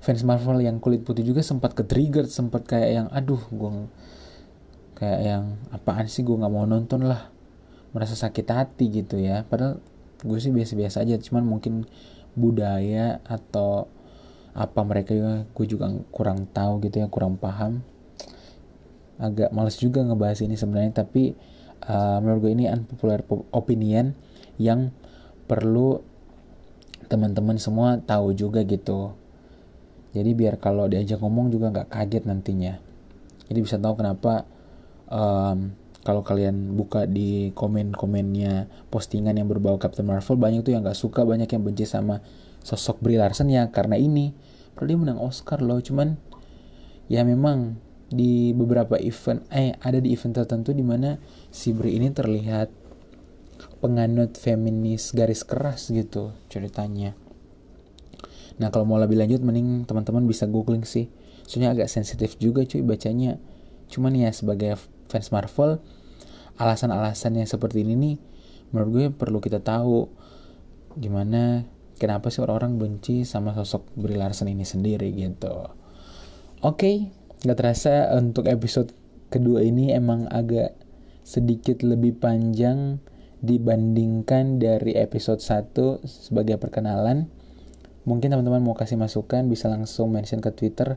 fans 0.00 0.24
Marvel 0.24 0.64
yang 0.64 0.80
kulit 0.80 1.04
putih 1.04 1.24
juga 1.24 1.44
sempat 1.44 1.76
ke 1.76 1.84
trigger 1.84 2.24
sempat 2.28 2.64
kayak 2.64 2.90
yang 2.90 3.06
aduh 3.12 3.40
gue 3.52 3.70
kayak 5.00 5.20
yang 5.24 5.44
apaan 5.72 6.04
sih 6.06 6.20
gue 6.20 6.36
nggak 6.36 6.52
mau 6.52 6.68
nonton 6.68 7.08
lah. 7.08 7.32
Merasa 7.96 8.12
sakit 8.12 8.46
hati 8.52 8.92
gitu 8.92 9.16
ya. 9.16 9.48
Padahal 9.48 9.80
gue 10.20 10.38
sih 10.38 10.52
biasa-biasa 10.52 11.00
aja 11.00 11.16
cuman 11.16 11.48
mungkin 11.48 11.88
budaya 12.36 13.24
atau 13.24 13.88
apa 14.52 14.84
mereka 14.84 15.16
juga 15.16 15.48
gue 15.48 15.66
juga 15.66 15.86
kurang 16.12 16.44
tahu 16.52 16.84
gitu 16.84 17.00
ya 17.00 17.08
kurang 17.08 17.40
paham. 17.40 17.80
Agak 19.16 19.50
males 19.56 19.80
juga 19.80 20.04
ngebahas 20.04 20.44
ini 20.44 20.60
sebenarnya 20.60 21.00
tapi 21.00 21.32
uh, 21.88 22.20
menurut 22.20 22.40
gue 22.44 22.52
ini 22.52 22.64
unpopular 22.68 23.24
opinion 23.56 24.12
yang 24.60 24.92
perlu 25.48 26.04
teman-teman 27.08 27.56
semua 27.56 27.98
tahu 28.04 28.36
juga 28.36 28.62
gitu. 28.68 29.16
Jadi 30.12 30.30
biar 30.36 30.60
kalau 30.60 30.86
diajak 30.90 31.22
ngomong 31.22 31.48
juga 31.48 31.72
nggak 31.72 31.88
kaget 31.90 32.24
nantinya. 32.28 32.74
Jadi 33.50 33.58
bisa 33.62 33.80
tahu 33.82 33.98
kenapa 33.98 34.46
um, 35.10 35.74
kalau 36.00 36.24
kalian 36.24 36.72
buka 36.78 37.04
di 37.04 37.52
komen-komennya 37.52 38.88
postingan 38.88 39.36
yang 39.36 39.50
berbau 39.52 39.76
Captain 39.76 40.08
Marvel 40.08 40.40
banyak 40.40 40.64
tuh 40.64 40.72
yang 40.72 40.80
nggak 40.80 40.96
suka 40.96 41.28
banyak 41.28 41.50
yang 41.50 41.60
benci 41.60 41.84
sama 41.84 42.24
sosok 42.64 43.04
Brie 43.04 43.20
Larson 43.20 43.52
ya 43.52 43.68
karena 43.68 44.00
ini 44.00 44.32
padahal 44.72 44.88
dia 44.88 44.98
menang 44.98 45.20
Oscar 45.20 45.60
loh 45.60 45.76
cuman 45.84 46.16
ya 47.12 47.20
memang 47.26 47.76
di 48.10 48.50
beberapa 48.56 48.98
event 48.98 49.44
eh 49.52 49.76
ada 49.78 50.00
di 50.02 50.10
event 50.10 50.40
tertentu 50.42 50.72
di 50.72 50.82
mana 50.82 51.20
si 51.52 51.70
Brie 51.76 52.00
ini 52.00 52.10
terlihat 52.10 52.72
penganut 53.80 54.36
feminis 54.36 55.12
garis 55.12 55.44
keras 55.44 55.92
gitu 55.92 56.32
ceritanya. 56.48 57.16
Nah 58.60 58.68
kalau 58.68 58.84
mau 58.84 59.00
lebih 59.00 59.16
lanjut 59.16 59.40
mending 59.40 59.88
teman-teman 59.88 60.28
bisa 60.28 60.44
googling 60.44 60.84
sih. 60.84 61.08
Soalnya 61.48 61.72
agak 61.72 61.88
sensitif 61.88 62.36
juga 62.36 62.66
cuy 62.66 62.84
bacanya. 62.84 63.40
Cuman 63.88 64.12
ya 64.14 64.28
sebagai 64.30 64.76
fans 65.10 65.34
Marvel 65.34 65.82
alasan-alasan 66.56 67.42
yang 67.42 67.48
seperti 67.50 67.82
ini 67.82 67.94
nih 67.98 68.16
menurut 68.70 68.90
gue 68.94 69.06
perlu 69.10 69.42
kita 69.42 69.58
tahu 69.58 70.06
gimana 70.94 71.66
kenapa 72.00 72.32
sih 72.32 72.40
orang-orang 72.40 72.80
benci 72.80 73.28
sama 73.28 73.52
sosok 73.52 73.92
Brie 73.98 74.16
Larson 74.16 74.48
ini 74.48 74.64
sendiri 74.64 75.12
gitu. 75.12 75.68
Oke 76.60 76.76
okay, 76.76 76.96
nggak 77.44 77.58
terasa 77.58 78.12
untuk 78.16 78.48
episode 78.48 78.92
kedua 79.28 79.62
ini 79.62 79.92
emang 79.92 80.26
agak 80.32 80.74
sedikit 81.22 81.84
lebih 81.84 82.18
panjang 82.18 82.98
dibandingkan 83.40 84.60
dari 84.60 84.96
episode 84.96 85.40
1 85.40 86.04
sebagai 86.04 86.60
perkenalan. 86.60 87.28
Mungkin 88.04 88.32
teman-teman 88.32 88.64
mau 88.64 88.76
kasih 88.76 88.96
masukan 88.96 89.48
bisa 89.48 89.68
langsung 89.68 90.12
mention 90.12 90.40
ke 90.40 90.52
Twitter 90.52 90.96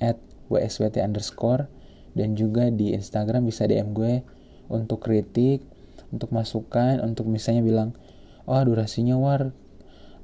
at 0.00 0.20
wswt 0.48 1.00
underscore 1.00 1.68
dan 2.12 2.36
juga 2.36 2.68
di 2.68 2.92
Instagram 2.92 3.48
bisa 3.48 3.64
DM 3.64 3.96
gue 3.96 4.24
untuk 4.68 5.04
kritik 5.04 5.64
untuk 6.12 6.32
masukan 6.32 7.00
untuk 7.00 7.28
misalnya 7.28 7.64
bilang 7.64 7.88
wah 8.44 8.60
oh, 8.60 8.64
durasinya 8.68 9.16
war 9.16 9.56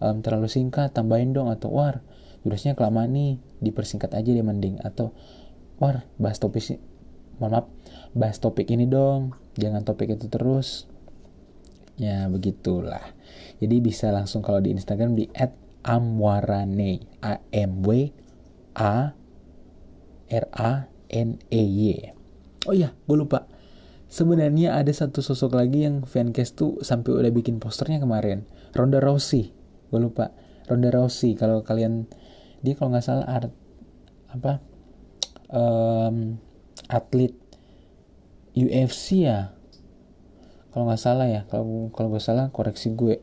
um, 0.05 0.20
terlalu 0.20 0.48
singkat 0.53 0.92
tambahin 0.92 1.33
dong 1.33 1.48
atau 1.48 1.72
war 1.72 2.05
durasinya 2.44 2.77
kelamaan 2.77 3.12
nih 3.12 3.33
dipersingkat 3.64 4.12
aja 4.12 4.31
deh 4.31 4.44
mending 4.44 4.79
atau 4.85 5.16
war 5.81 6.05
bahas 6.20 6.38
topik 6.38 6.61
mohon 7.38 7.62
maaf 7.62 7.66
bahas 8.12 8.37
topik 8.42 8.68
ini 8.68 8.85
dong 8.85 9.37
jangan 9.59 9.83
topik 9.83 10.14
itu 10.14 10.31
terus. 10.31 10.87
Ya 11.98 12.31
begitulah. 12.31 13.03
Jadi 13.59 13.83
bisa 13.83 14.14
langsung 14.14 14.38
kalau 14.38 14.62
di 14.62 14.70
Instagram 14.70 15.18
di 15.18 15.27
amwarane 15.83 17.03
a 17.18 17.42
m 17.51 17.83
w 17.83 18.14
a 18.79 19.18
r 20.31 20.46
a 20.55 20.72
n 21.09 21.40
e 21.49 21.62
y. 21.64 22.12
Oh 22.68 22.75
iya 22.77 22.92
gue 23.09 23.16
lupa. 23.16 23.49
Sebenarnya 24.09 24.73
ada 24.81 24.88
satu 24.88 25.21
sosok 25.21 25.53
lagi 25.53 25.85
yang 25.85 26.09
fancast 26.09 26.57
tuh 26.57 26.81
sampai 26.81 27.12
udah 27.12 27.33
bikin 27.33 27.61
posternya 27.61 28.01
kemarin. 28.01 28.49
Ronda 28.73 29.05
Rousey. 29.05 29.53
Gue 29.92 30.01
lupa. 30.01 30.33
Ronda 30.64 30.88
Rousey. 30.88 31.37
Kalau 31.37 31.61
kalian 31.61 32.09
dia 32.64 32.73
kalau 32.73 32.92
nggak 32.92 33.05
salah 33.05 33.29
art 33.29 33.53
apa 34.33 34.64
um, 35.53 36.40
atlet 36.88 37.37
UFC 38.57 39.29
ya? 39.29 39.53
Kalau 40.73 40.88
nggak 40.88 41.01
salah 41.05 41.29
ya. 41.29 41.44
Kalau 41.53 41.92
kalau 41.92 42.09
gue 42.09 42.23
salah 42.25 42.49
koreksi 42.49 42.97
gue. 42.97 43.21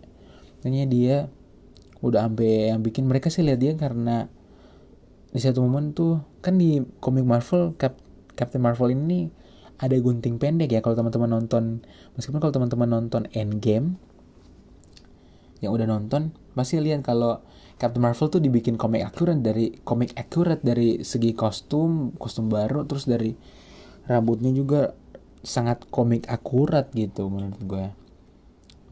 Kayaknya 0.61 0.85
dia 0.85 1.17
udah 2.05 2.29
sampai 2.29 2.69
yang 2.69 2.85
bikin. 2.85 3.09
Mereka 3.09 3.33
sih 3.33 3.41
lihat 3.41 3.57
dia 3.57 3.73
karena 3.73 4.29
di 5.33 5.41
satu 5.41 5.65
momen 5.65 5.91
tuh 5.91 6.21
kan 6.45 6.61
di 6.61 6.85
komik 7.01 7.25
Marvel 7.25 7.73
Cap 7.81 7.97
Captain 8.37 8.61
Marvel 8.61 8.93
ini 8.93 9.33
ada 9.81 9.97
gunting 9.97 10.37
pendek 10.37 10.71
ya 10.71 10.79
kalau 10.85 10.93
teman-teman 10.95 11.41
nonton. 11.41 11.81
Meskipun 12.15 12.37
kalau 12.37 12.53
teman-teman 12.53 12.87
nonton 12.87 13.25
Endgame 13.33 13.97
yang 15.63 15.71
udah 15.71 15.87
nonton 15.89 16.35
pasti 16.53 16.77
lihat 16.77 17.01
kalau 17.01 17.41
Captain 17.75 18.03
Marvel 18.03 18.29
tuh 18.29 18.39
dibikin 18.43 18.77
komik 18.77 19.03
akurat 19.03 19.39
dari 19.39 19.71
komik 19.83 20.13
akurat 20.15 20.61
dari 20.61 21.01
segi 21.01 21.35
kostum 21.35 22.15
kostum 22.15 22.47
baru 22.47 22.85
terus 22.87 23.09
dari 23.09 23.35
rambutnya 24.05 24.53
juga 24.53 24.93
sangat 25.41 25.87
komik 25.89 26.29
akurat 26.29 26.91
gitu 26.93 27.27
menurut 27.27 27.59
gue. 27.65 27.87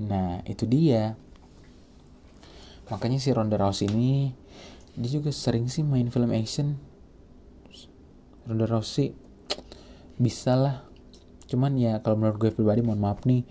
Nah 0.03 0.41
itu 0.49 0.65
dia. 0.65 1.15
Makanya 2.91 3.19
si 3.21 3.31
Ronda 3.31 3.55
Rousey 3.55 3.87
ini 3.87 4.35
dia 4.93 5.09
juga 5.09 5.31
sering 5.31 5.71
sih 5.71 5.81
main 5.81 6.11
film 6.11 6.29
action 6.35 6.92
Ronda 8.47 8.65
Rousey 8.67 9.15
bisa 10.19 10.53
lah. 10.56 10.75
Cuman 11.47 11.75
ya 11.79 11.99
kalau 12.01 12.19
menurut 12.19 12.38
gue 12.39 12.51
pribadi 12.51 12.82
mohon 12.84 13.01
maaf 13.01 13.23
nih. 13.23 13.43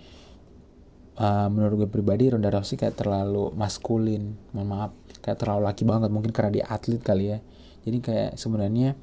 Uh, 1.12 1.46
menurut 1.52 1.84
gue 1.84 1.88
pribadi 1.92 2.32
Ronda 2.32 2.48
Rousey 2.48 2.80
kayak 2.80 2.96
terlalu 2.96 3.52
maskulin. 3.52 4.36
Mohon 4.56 4.68
maaf 4.68 4.92
kayak 5.24 5.38
terlalu 5.40 5.62
laki 5.68 5.82
banget. 5.84 6.10
Mungkin 6.12 6.32
karena 6.32 6.50
dia 6.60 6.64
atlet 6.68 7.00
kali 7.00 7.24
ya. 7.32 7.38
Jadi 7.82 7.98
kayak 7.98 8.30
sebenarnya 8.38 8.94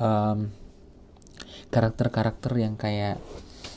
um, 0.00 0.48
karakter-karakter 1.68 2.52
yang 2.56 2.74
kayak 2.80 3.20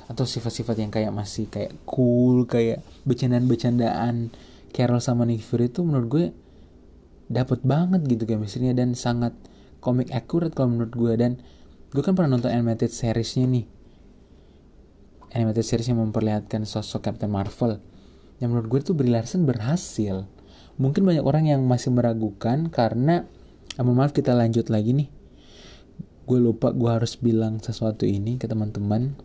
atau 0.07 0.27
sifat-sifat 0.27 0.75
yang 0.79 0.91
kayak 0.91 1.11
masih 1.15 1.47
kayak 1.47 1.71
cool 1.87 2.43
kayak 2.43 2.83
bercandaan-bercandaan 3.07 4.31
Carol 4.71 4.99
sama 5.03 5.23
Nick 5.23 5.43
Fury 5.43 5.71
itu 5.71 5.83
menurut 5.83 6.07
gue 6.07 6.25
dapat 7.31 7.63
banget 7.63 8.03
gitu 8.07 8.27
chemistry 8.27 8.75
dan 8.75 8.91
sangat 8.91 9.31
komik 9.81 10.13
akurat 10.13 10.53
kalau 10.53 10.77
menurut 10.77 10.93
gue 10.93 11.13
dan 11.17 11.31
gue 11.91 11.99
kan 12.05 12.13
pernah 12.15 12.37
nonton 12.37 12.53
animated 12.53 12.93
seriesnya 12.93 13.49
nih. 13.49 13.65
Animated 15.31 15.63
series 15.63 15.89
yang 15.89 15.99
memperlihatkan 15.99 16.63
sosok 16.67 17.07
Captain 17.07 17.31
Marvel. 17.31 17.81
Yang 18.39 18.49
menurut 18.51 18.67
gue 18.67 18.79
tuh 18.91 18.95
Brie 18.95 19.11
Larson 19.11 19.47
berhasil. 19.47 20.27
Mungkin 20.75 21.07
banyak 21.07 21.23
orang 21.23 21.49
yang 21.49 21.63
masih 21.63 21.91
meragukan 21.91 22.67
karena 22.67 23.25
mohon 23.79 23.97
maaf 23.97 24.11
kita 24.11 24.35
lanjut 24.35 24.67
lagi 24.67 24.91
nih. 24.91 25.09
Gue 26.27 26.39
lupa 26.39 26.75
gue 26.75 26.87
harus 26.87 27.15
bilang 27.15 27.63
sesuatu 27.63 28.03
ini 28.03 28.35
ke 28.37 28.45
teman-teman. 28.45 29.15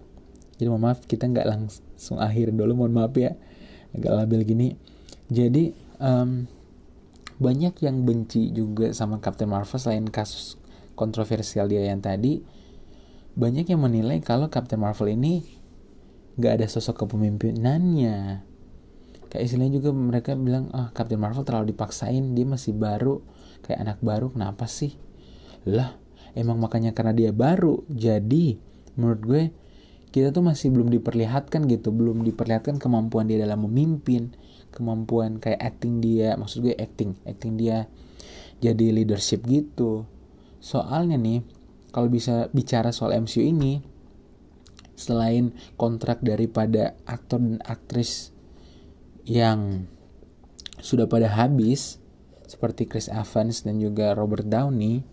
Jadi 0.57 0.69
mohon 0.71 0.89
maaf 0.89 1.05
kita 1.05 1.27
nggak 1.27 1.47
langsung 1.47 2.23
akhir 2.23 2.55
dulu 2.55 2.87
mohon 2.87 2.95
maaf 2.95 3.13
ya. 3.19 3.35
Agak 3.93 4.13
labil 4.15 4.41
gini. 4.47 4.69
Jadi 5.27 5.75
um, 5.99 6.47
banyak 7.37 7.77
yang 7.85 8.09
benci 8.09 8.49
juga 8.53 8.93
sama 8.97 9.21
Captain 9.21 9.49
Marvel 9.49 9.77
selain 9.77 10.09
kasus 10.09 10.57
kontroversial 10.97 11.69
dia 11.69 11.85
yang 11.85 12.01
tadi. 12.01 12.41
Banyak 13.37 13.69
yang 13.69 13.85
menilai 13.85 14.25
kalau 14.25 14.49
Captain 14.49 14.81
Marvel 14.81 15.13
ini 15.13 15.45
nggak 16.41 16.53
ada 16.63 16.67
sosok 16.69 17.05
kepemimpinannya. 17.05 18.41
Kayak 19.29 19.45
istilahnya 19.45 19.73
juga 19.77 19.91
mereka 19.93 20.33
bilang 20.33 20.73
ah 20.73 20.89
Captain 20.97 21.21
Marvel 21.21 21.45
terlalu 21.45 21.77
dipaksain 21.77 22.33
dia 22.33 22.47
masih 22.49 22.73
baru. 22.73 23.21
Kayak 23.61 23.79
anak 23.85 23.99
baru 24.01 24.33
kenapa 24.33 24.65
sih? 24.65 24.97
Lah 25.69 26.01
emang 26.33 26.57
makanya 26.57 26.97
karena 26.97 27.13
dia 27.13 27.33
baru 27.37 27.85
jadi 27.93 28.57
menurut 28.97 29.21
gue 29.21 29.43
kita 30.17 30.33
tuh 30.33 30.41
masih 30.41 30.73
belum 30.73 30.89
diperlihatkan 30.89 31.69
gitu 31.69 31.93
belum 31.93 32.25
diperlihatkan 32.25 32.81
kemampuan 32.81 33.29
dia 33.29 33.37
dalam 33.45 33.69
memimpin 33.69 34.33
kemampuan 34.73 35.37
kayak 35.37 35.61
acting 35.61 36.01
dia 36.01 36.41
maksud 36.41 36.65
gue 36.65 36.73
acting 36.73 37.13
acting 37.29 37.61
dia 37.61 37.85
jadi 38.61 38.93
leadership 38.93 39.45
gitu. 39.45 40.09
Soalnya 40.61 41.21
nih 41.21 41.45
kalau 41.93 42.09
bisa 42.09 42.49
bicara 42.53 42.93
soal 42.93 43.17
MCU 43.17 43.45
ini 43.45 43.81
selain 44.97 45.53
kontrak 45.77 46.25
daripada 46.25 46.97
aktor 47.05 47.41
dan 47.41 47.61
aktris 47.69 48.33
yang 49.29 49.85
sudah 50.81 51.05
pada 51.05 51.29
habis 51.29 52.01
seperti 52.49 52.89
Chris 52.89 53.13
Evans 53.13 53.67
dan 53.67 53.77
juga 53.77 54.17
Robert 54.17 54.47
Downey 54.49 55.05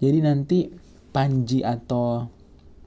jadi 0.00 0.18
nanti 0.24 0.68
Panji 1.10 1.64
atau 1.64 2.28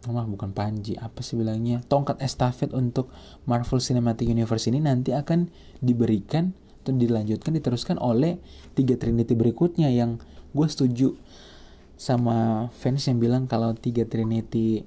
oh, 0.09 0.27
bukan 0.27 0.51
panji 0.51 0.99
apa 0.99 1.23
sih 1.23 1.39
bilangnya 1.39 1.79
tongkat 1.87 2.19
estafet 2.19 2.75
untuk 2.75 3.07
Marvel 3.47 3.79
Cinematic 3.79 4.27
Universe 4.27 4.67
ini 4.67 4.83
nanti 4.83 5.15
akan 5.15 5.47
diberikan 5.79 6.51
atau 6.83 6.91
dilanjutkan 6.91 7.55
diteruskan 7.55 7.95
oleh 7.95 8.43
tiga 8.75 8.99
Trinity 8.99 9.39
berikutnya 9.39 9.87
yang 9.87 10.19
gue 10.51 10.67
setuju 10.67 11.15
sama 11.95 12.67
fans 12.75 13.07
yang 13.07 13.23
bilang 13.23 13.47
kalau 13.47 13.71
tiga 13.71 14.03
Trinity 14.03 14.83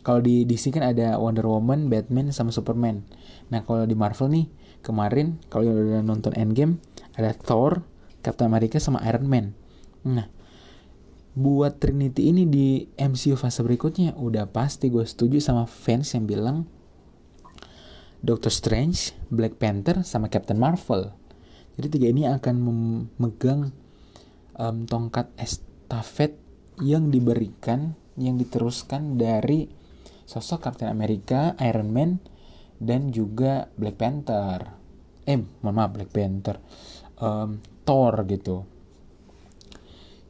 kalau 0.00 0.20
di 0.24 0.48
DC 0.48 0.72
kan 0.72 0.84
ada 0.96 1.20
Wonder 1.20 1.44
Woman, 1.44 1.92
Batman, 1.92 2.32
sama 2.32 2.48
Superman. 2.48 3.04
Nah 3.52 3.60
kalau 3.68 3.84
di 3.84 3.92
Marvel 3.92 4.32
nih 4.32 4.46
kemarin 4.80 5.36
kalau 5.52 5.68
udah 5.68 6.00
nonton 6.00 6.32
Endgame 6.32 6.80
ada 7.16 7.36
Thor, 7.36 7.84
Captain 8.24 8.48
America 8.48 8.80
sama 8.80 9.04
Iron 9.04 9.28
Man. 9.28 9.52
Nah 10.08 10.28
buat 11.34 11.78
Trinity 11.78 12.34
ini 12.34 12.44
di 12.46 12.82
MCU 12.98 13.38
fase 13.38 13.62
berikutnya 13.62 14.18
udah 14.18 14.50
pasti 14.50 14.90
gue 14.90 15.06
setuju 15.06 15.38
sama 15.38 15.64
fans 15.66 16.10
yang 16.14 16.26
bilang 16.26 16.66
Doctor 18.20 18.52
Strange, 18.52 19.16
Black 19.32 19.56
Panther, 19.56 20.04
sama 20.04 20.28
Captain 20.28 20.60
Marvel. 20.60 21.08
Jadi 21.80 21.88
tiga 21.96 22.06
ini 22.12 22.28
akan 22.28 22.56
memegang 22.60 23.72
um, 24.60 24.84
tongkat 24.84 25.32
estafet 25.40 26.36
yang 26.84 27.08
diberikan, 27.08 27.96
yang 28.20 28.36
diteruskan 28.36 29.16
dari 29.16 29.72
sosok 30.28 30.68
Captain 30.68 30.92
America, 30.92 31.56
Iron 31.64 31.88
Man, 31.88 32.20
dan 32.76 33.08
juga 33.08 33.72
Black 33.80 33.96
Panther. 33.96 34.68
Eh, 35.24 35.40
mohon 35.64 35.74
maaf 35.80 35.96
Black 35.96 36.12
Panther, 36.12 36.60
um, 37.24 37.64
Thor 37.88 38.14
gitu. 38.28 38.79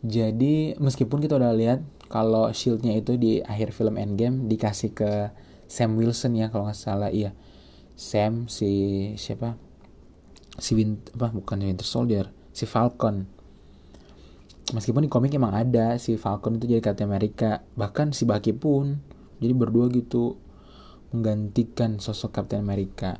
Jadi 0.00 0.80
meskipun 0.80 1.20
kita 1.20 1.36
udah 1.36 1.52
lihat 1.52 1.80
kalau 2.08 2.48
shieldnya 2.50 2.96
itu 2.96 3.20
di 3.20 3.44
akhir 3.44 3.76
film 3.76 4.00
Endgame 4.00 4.48
dikasih 4.48 4.96
ke 4.96 5.30
Sam 5.70 6.00
Wilson 6.00 6.34
ya 6.34 6.48
kalau 6.48 6.66
nggak 6.66 6.78
salah 6.78 7.12
iya. 7.12 7.36
Sam 8.00 8.48
si 8.48 9.12
siapa? 9.20 9.60
Si 10.56 10.72
Win 10.72 11.00
apa 11.14 11.30
bukan 11.30 11.60
Winter 11.60 11.84
Soldier 11.84 12.32
si 12.50 12.64
Falcon. 12.64 13.28
Meskipun 14.70 15.04
di 15.04 15.10
komik 15.10 15.34
emang 15.34 15.52
ada 15.52 15.98
si 16.00 16.14
Falcon 16.16 16.56
itu 16.56 16.70
jadi 16.70 16.80
Captain 16.80 17.10
America 17.10 17.60
bahkan 17.74 18.14
si 18.16 18.24
Bucky 18.24 18.54
pun 18.56 19.02
jadi 19.42 19.52
berdua 19.52 19.90
gitu 19.90 20.38
menggantikan 21.10 21.98
sosok 21.98 22.40
Captain 22.40 22.62
America. 22.62 23.18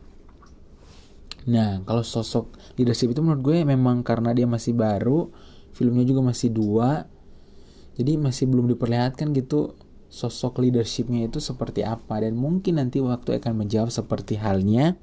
Nah, 1.51 1.81
kalau 1.89 2.05
sosok 2.05 2.53
leadership 2.77 3.11
itu 3.11 3.25
menurut 3.25 3.43
gue 3.43 3.57
memang 3.65 4.05
karena 4.05 4.31
dia 4.37 4.45
masih 4.45 4.77
baru, 4.77 5.33
filmnya 5.75 6.05
juga 6.07 6.21
masih 6.25 6.51
dua, 6.53 7.07
jadi 7.97 8.17
masih 8.17 8.49
belum 8.49 8.71
diperlihatkan 8.73 9.37
gitu 9.37 9.77
sosok 10.11 10.59
leadershipnya 10.65 11.31
itu 11.31 11.39
seperti 11.39 11.87
apa. 11.87 12.21
Dan 12.21 12.37
mungkin 12.37 12.83
nanti 12.83 12.99
waktu 12.99 13.39
akan 13.39 13.65
menjawab 13.65 13.93
seperti 13.95 14.37
halnya 14.37 14.99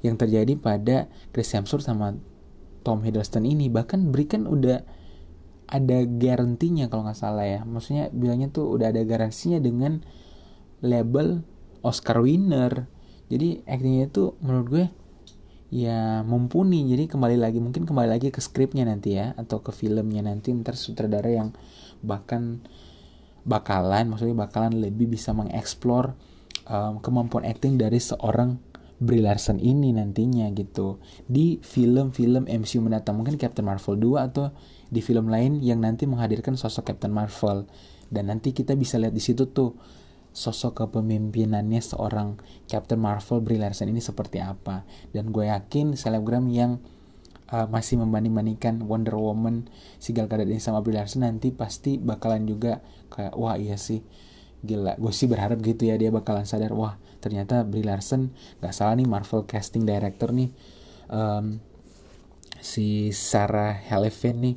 yang 0.00 0.16
terjadi 0.16 0.56
pada 0.56 1.06
Chris 1.30 1.52
Hemsworth 1.52 1.86
sama 1.86 2.16
Tom 2.82 3.04
Hiddleston 3.04 3.46
ini. 3.46 3.70
Bahkan 3.70 4.10
berikan 4.10 4.48
udah 4.48 4.82
ada 5.70 5.98
garantinya 6.08 6.90
kalau 6.90 7.06
nggak 7.06 7.18
salah 7.20 7.46
ya. 7.46 7.60
Maksudnya 7.62 8.10
bilangnya 8.10 8.50
tuh 8.50 8.74
udah 8.74 8.90
ada 8.90 9.06
garansinya 9.06 9.62
dengan 9.62 10.02
label 10.82 11.46
Oscar 11.86 12.24
winner. 12.24 12.90
Jadi 13.30 13.62
actingnya 13.62 14.10
itu 14.10 14.34
menurut 14.42 14.66
gue 14.66 14.84
ya 15.70 16.26
mumpuni. 16.26 16.84
Jadi 16.90 17.06
kembali 17.06 17.38
lagi 17.38 17.62
mungkin 17.62 17.86
kembali 17.86 18.10
lagi 18.10 18.28
ke 18.34 18.42
skripnya 18.42 18.84
nanti 18.84 19.16
ya 19.16 19.32
atau 19.38 19.62
ke 19.62 19.70
filmnya 19.70 20.20
nanti. 20.26 20.50
Ntar 20.52 20.74
sutradara 20.74 21.30
yang 21.30 21.54
bahkan 22.02 22.60
bakalan 23.46 24.12
maksudnya 24.12 24.36
bakalan 24.36 24.76
lebih 24.76 25.08
bisa 25.08 25.32
mengeksplor 25.32 26.12
um, 26.68 27.00
kemampuan 27.00 27.48
acting 27.48 27.80
dari 27.80 27.96
seorang 27.96 28.60
Brie 29.00 29.24
Larson 29.24 29.56
ini 29.56 29.96
nantinya 29.96 30.52
gitu. 30.52 31.00
Di 31.24 31.56
film-film 31.64 32.44
MCU 32.44 32.84
mendatang. 32.84 33.16
Mungkin 33.16 33.40
Captain 33.40 33.64
Marvel 33.64 33.96
2 33.96 34.28
atau 34.28 34.52
di 34.92 35.00
film 35.00 35.32
lain 35.32 35.64
yang 35.64 35.80
nanti 35.80 36.04
menghadirkan 36.04 36.60
sosok 36.60 36.92
Captain 36.92 37.08
Marvel. 37.08 37.64
Dan 38.12 38.28
nanti 38.28 38.52
kita 38.52 38.76
bisa 38.76 39.00
lihat 39.00 39.16
di 39.16 39.22
situ 39.24 39.48
tuh 39.56 39.72
sosok 40.30 40.86
kepemimpinannya 40.86 41.82
seorang 41.82 42.38
Captain 42.70 43.02
Marvel 43.02 43.42
Brie 43.42 43.58
Larson 43.58 43.90
ini 43.90 43.98
seperti 43.98 44.38
apa. 44.38 44.86
Dan 45.10 45.34
gue 45.34 45.50
yakin 45.50 45.98
selebgram 45.98 46.46
yang 46.48 46.78
uh, 47.50 47.66
masih 47.66 47.98
membanding-bandingkan 47.98 48.82
Wonder 48.86 49.18
Woman 49.18 49.66
si 49.98 50.14
Gal 50.14 50.30
Gadot 50.30 50.46
ini 50.46 50.62
sama 50.62 50.80
Brie 50.80 50.96
Larson 50.96 51.26
nanti 51.26 51.50
pasti 51.50 51.98
bakalan 51.98 52.46
juga 52.46 52.80
kayak 53.10 53.34
wah 53.34 53.58
iya 53.58 53.74
sih 53.74 54.02
gila. 54.62 54.96
Gue 54.96 55.10
sih 55.10 55.26
berharap 55.26 55.58
gitu 55.60 55.90
ya 55.90 55.98
dia 55.98 56.14
bakalan 56.14 56.46
sadar 56.46 56.72
wah 56.72 56.96
ternyata 57.20 57.66
Brie 57.66 57.84
Larson 57.84 58.32
gak 58.64 58.72
salah 58.72 58.96
nih 58.96 59.08
Marvel 59.08 59.44
casting 59.44 59.84
director 59.84 60.30
nih. 60.30 60.50
Um, 61.10 61.58
si 62.60 63.10
Sarah 63.10 63.72
Hellevan 63.72 64.36
nih 64.44 64.56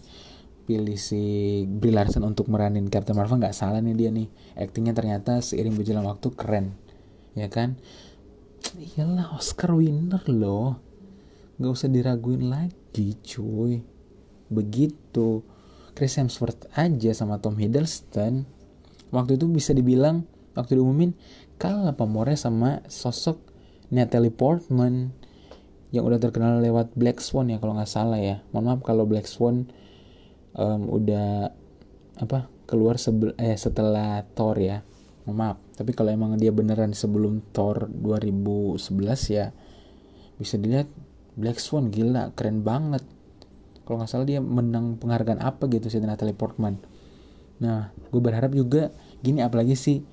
pilih 0.63 0.95
si 0.95 1.63
Brie 1.67 1.91
Larson 1.91 2.23
untuk 2.23 2.47
meranin 2.47 2.87
Captain 2.87 3.15
Marvel 3.15 3.43
gak 3.43 3.55
salah 3.55 3.83
nih 3.83 3.95
dia 3.95 4.09
nih. 4.09 4.27
Aktingnya 4.55 4.95
ternyata 4.95 5.43
seiring 5.43 5.75
berjalan 5.75 6.07
waktu 6.07 6.27
keren 6.33 6.75
ya 7.37 7.49
kan? 7.49 7.77
Iyalah 8.73 9.35
Oscar 9.35 9.75
winner 9.75 10.23
loh. 10.31 10.79
Gak 11.59 11.71
usah 11.71 11.89
diraguin 11.91 12.49
lagi 12.49 13.19
cuy. 13.21 13.83
Begitu. 14.49 15.43
Chris 15.93 16.17
Hemsworth 16.17 16.65
aja 16.73 17.11
sama 17.13 17.37
Tom 17.37 17.53
Hiddleston. 17.59 18.49
Waktu 19.13 19.37
itu 19.37 19.45
bisa 19.45 19.77
dibilang 19.77 20.25
waktu 20.57 20.81
diumumin 20.81 21.13
kalah 21.61 21.93
pamornya 21.93 22.37
sama 22.37 22.81
sosok 22.89 23.37
Natalie 23.93 24.33
Portman 24.33 25.13
yang 25.93 26.09
udah 26.09 26.17
terkenal 26.17 26.57
lewat 26.57 26.97
Black 26.97 27.21
Swan 27.21 27.53
ya 27.53 27.61
kalau 27.61 27.77
nggak 27.77 27.89
salah 27.89 28.17
ya. 28.17 28.41
Mohon 28.49 28.65
maaf 28.65 28.81
kalau 28.81 29.05
Black 29.05 29.29
Swan 29.29 29.69
um, 30.57 30.89
udah 30.89 31.49
apa 32.21 32.47
keluar 32.69 33.01
sebel 33.01 33.33
eh 33.37 33.57
setelah 33.57 34.25
Thor 34.33 34.57
ya. 34.57 34.81
Maaf 35.23 35.55
tapi 35.73 35.95
kalau 35.95 36.11
emang 36.11 36.35
dia 36.35 36.51
beneran 36.51 36.91
sebelum 36.91 37.41
Thor 37.55 37.87
2011 37.89 38.77
ya 39.31 39.55
bisa 40.37 40.59
dilihat 40.59 40.91
Black 41.33 41.57
Swan 41.57 41.89
gila 41.89 42.35
keren 42.37 42.61
banget. 42.61 43.01
Kalau 43.83 43.99
nggak 43.99 44.09
salah 44.09 44.27
dia 44.27 44.39
menang 44.39 45.01
penghargaan 45.01 45.41
apa 45.41 45.67
gitu 45.67 45.89
si 45.89 45.97
Natalie 45.99 46.37
Portman. 46.37 46.79
Nah, 47.59 47.91
gue 48.11 48.21
berharap 48.21 48.53
juga 48.53 48.93
gini 49.19 49.43
apalagi 49.43 49.75
sih 49.75 50.03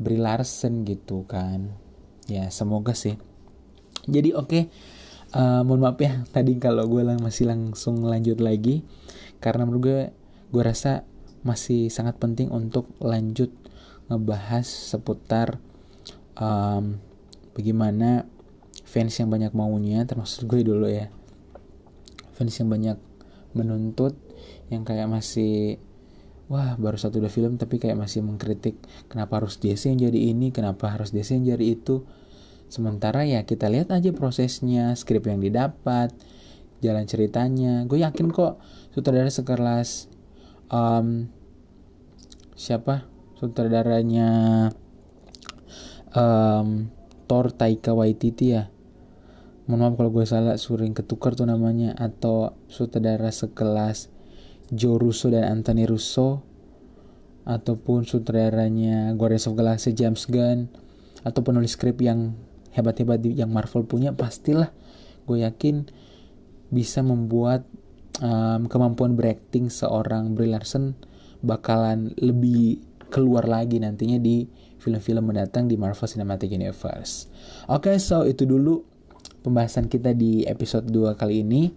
Brie 0.00 0.20
Larson 0.20 0.86
gitu 0.88 1.26
kan. 1.28 1.74
Ya, 2.30 2.48
semoga 2.48 2.94
sih. 2.96 3.18
Jadi 4.08 4.32
oke, 4.32 4.46
okay, 4.48 4.62
uh, 5.34 5.60
eh, 5.60 5.62
mohon 5.66 5.82
maaf 5.82 5.98
ya 6.00 6.22
tadi 6.30 6.56
kalau 6.56 6.86
gue 6.86 7.02
lang 7.02 7.18
masih 7.20 7.50
langsung 7.50 8.02
lanjut 8.06 8.38
lagi 8.40 8.86
karena 9.40 9.64
menurut 9.64 9.82
gue 9.82 10.00
gue 10.52 10.62
rasa 10.62 11.08
masih 11.40 11.88
sangat 11.88 12.20
penting 12.20 12.52
untuk 12.52 12.92
lanjut 13.00 13.48
ngebahas 14.12 14.66
seputar 14.66 15.56
um, 16.36 17.00
bagaimana 17.56 18.28
fans 18.84 19.16
yang 19.16 19.32
banyak 19.32 19.54
maunya 19.56 20.04
termasuk 20.04 20.50
gue 20.50 20.66
dulu 20.66 20.86
ya. 20.90 21.08
Fans 22.36 22.52
yang 22.60 22.68
banyak 22.68 22.98
menuntut 23.56 24.14
yang 24.70 24.86
kayak 24.86 25.10
masih 25.10 25.78
wah 26.50 26.74
baru 26.74 26.98
satu 26.98 27.22
udah 27.22 27.30
film 27.30 27.54
tapi 27.58 27.78
kayak 27.78 27.98
masih 27.98 28.26
mengkritik 28.26 28.78
kenapa 29.06 29.38
harus 29.38 29.58
DC 29.62 29.90
yang 29.90 30.10
jadi 30.10 30.34
ini 30.34 30.50
kenapa 30.50 30.90
harus 30.90 31.14
DC 31.14 31.38
yang 31.38 31.56
jadi 31.56 31.78
itu? 31.78 32.04
Sementara 32.70 33.26
ya 33.26 33.42
kita 33.46 33.66
lihat 33.66 33.90
aja 33.90 34.14
prosesnya 34.14 34.94
skrip 34.94 35.26
yang 35.26 35.42
didapat 35.42 36.14
jalan 36.80 37.04
ceritanya. 37.04 37.84
Gue 37.84 38.02
yakin 38.02 38.32
kok 38.32 38.60
sutradara 38.92 39.28
sekelas 39.28 40.10
um, 40.72 41.28
siapa? 42.56 43.08
Sutradaranya 43.40 44.28
um, 46.12 46.92
Thor 47.24 47.52
Taika 47.54 47.96
Waititi 47.96 48.52
ya. 48.52 48.68
Mohon 49.70 49.80
maaf 49.86 49.94
kalau 50.02 50.10
gue 50.10 50.26
salah 50.26 50.56
sering 50.58 50.92
ketukar 50.92 51.38
tuh 51.38 51.46
namanya. 51.46 51.94
Atau 51.96 52.58
sutradara 52.66 53.30
sekelas 53.30 54.10
Joe 54.74 54.98
Russo 54.98 55.30
dan 55.30 55.46
Anthony 55.46 55.86
Russo. 55.86 56.42
Ataupun 57.46 58.04
sutradaranya 58.04 59.14
Guardians 59.16 59.48
of 59.48 59.56
Galaxy 59.56 59.94
James 59.94 60.26
Gunn. 60.26 60.68
Atau 61.22 61.40
penulis 61.46 61.78
skrip 61.78 62.02
yang 62.02 62.36
hebat-hebat 62.74 63.22
yang 63.24 63.48
Marvel 63.48 63.86
punya 63.86 64.12
pastilah. 64.12 64.74
Gue 65.24 65.46
yakin 65.46 65.86
bisa 66.70 67.02
membuat 67.02 67.66
um, 68.22 68.66
kemampuan 68.70 69.18
berakting 69.18 69.68
seorang 69.68 70.34
Brie 70.38 70.50
Larson 70.50 70.94
bakalan 71.42 72.14
lebih 72.18 72.82
keluar 73.10 73.44
lagi 73.44 73.82
nantinya 73.82 74.22
di 74.22 74.46
film-film 74.80 75.34
mendatang 75.34 75.66
di 75.66 75.76
Marvel 75.76 76.08
Cinematic 76.08 76.48
Universe. 76.54 77.28
Oke, 77.68 77.92
okay, 77.92 77.96
so 78.00 78.24
itu 78.24 78.48
dulu 78.48 78.80
pembahasan 79.44 79.90
kita 79.90 80.16
di 80.16 80.46
episode 80.48 80.88
2 80.88 81.18
kali 81.20 81.44
ini. 81.44 81.68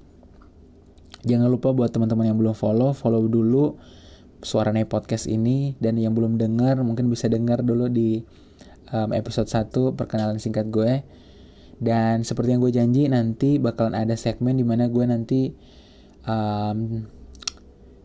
Jangan 1.23 1.47
lupa 1.47 1.71
buat 1.71 1.91
teman-teman 1.91 2.31
yang 2.31 2.37
belum 2.39 2.55
follow, 2.55 2.91
follow 2.95 3.27
dulu 3.27 3.75
Suara 4.43 4.75
Suarane 4.75 4.83
Podcast 4.83 5.31
ini 5.31 5.71
dan 5.79 5.95
yang 5.95 6.11
belum 6.11 6.35
dengar 6.35 6.75
mungkin 6.83 7.07
bisa 7.07 7.31
dengar 7.31 7.63
dulu 7.63 7.87
di 7.87 8.19
um, 8.91 9.15
episode 9.15 9.47
1 9.47 9.71
perkenalan 9.95 10.35
singkat 10.35 10.67
gue. 10.67 11.03
Dan 11.83 12.23
seperti 12.23 12.55
yang 12.55 12.61
gue 12.63 12.71
janji 12.71 13.11
nanti 13.11 13.59
bakalan 13.59 13.99
ada 13.99 14.15
segmen 14.15 14.55
di 14.55 14.63
mana 14.63 14.87
gue 14.87 15.03
nanti 15.03 15.51
um, 16.23 17.03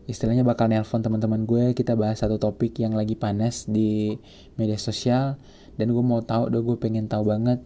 istilahnya 0.09 0.43
bakal 0.43 0.67
nelpon 0.67 0.99
teman-teman 0.99 1.47
gue 1.47 1.71
kita 1.71 1.95
bahas 1.95 2.19
satu 2.19 2.35
topik 2.35 2.75
yang 2.83 2.97
lagi 2.97 3.15
panas 3.15 3.69
di 3.71 4.19
media 4.59 4.75
sosial 4.75 5.39
dan 5.79 5.95
gue 5.95 6.03
mau 6.03 6.19
tahu, 6.19 6.51
udah 6.51 6.61
gue 6.65 6.77
pengen 6.81 7.07
tahu 7.07 7.31
banget 7.31 7.63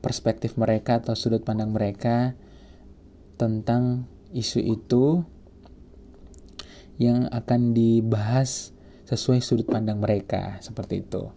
perspektif 0.00 0.56
mereka 0.56 1.04
atau 1.04 1.12
sudut 1.12 1.44
pandang 1.44 1.68
mereka 1.68 2.32
tentang 3.36 4.08
isu 4.32 4.62
itu 4.62 5.20
yang 6.96 7.26
akan 7.28 7.74
dibahas 7.76 8.72
sesuai 9.04 9.42
sudut 9.44 9.68
pandang 9.68 10.00
mereka 10.00 10.62
seperti 10.64 11.04
itu. 11.04 11.28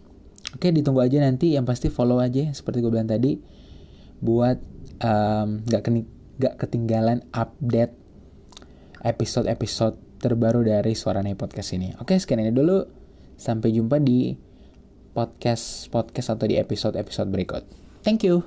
Oke, 0.56 0.72
ditunggu 0.72 1.04
aja 1.04 1.20
nanti. 1.20 1.52
Yang 1.52 1.66
pasti 1.68 1.88
follow 1.92 2.22
aja 2.22 2.48
seperti 2.56 2.80
gue 2.80 2.88
bilang 2.88 3.10
tadi 3.10 3.36
buat 4.18 4.58
um, 5.02 5.62
gak 5.66 5.86
ketinggalan 6.58 7.26
update 7.34 7.94
episode-episode 9.02 9.98
terbaru 10.18 10.66
dari 10.66 10.94
Suara 10.98 11.22
Nih 11.22 11.38
Podcast 11.38 11.74
ini. 11.74 11.94
Oke, 12.02 12.18
sekian 12.18 12.42
ini 12.42 12.50
dulu. 12.50 12.82
Sampai 13.38 13.70
jumpa 13.70 14.02
di 14.02 14.34
podcast 15.14 15.86
podcast 15.90 16.34
atau 16.34 16.46
di 16.46 16.58
episode-episode 16.58 17.28
berikut. 17.30 17.62
Thank 18.02 18.26
you. 18.26 18.42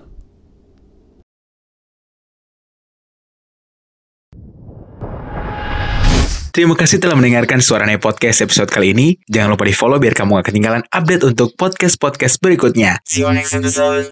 Terima 6.51 6.75
kasih 6.75 6.99
telah 6.99 7.15
mendengarkan 7.15 7.63
Suaranya 7.63 7.95
Podcast 7.95 8.43
episode 8.43 8.67
kali 8.67 8.91
ini. 8.91 9.15
Jangan 9.23 9.55
lupa 9.55 9.63
di 9.63 9.71
follow 9.71 10.03
biar 10.03 10.11
kamu 10.11 10.43
gak 10.43 10.51
ketinggalan 10.51 10.83
update 10.91 11.23
untuk 11.23 11.55
podcast-podcast 11.55 12.43
berikutnya. 12.43 12.99
See 13.07 13.23
you 13.23 13.31
next 13.31 13.55
episode. 13.55 14.11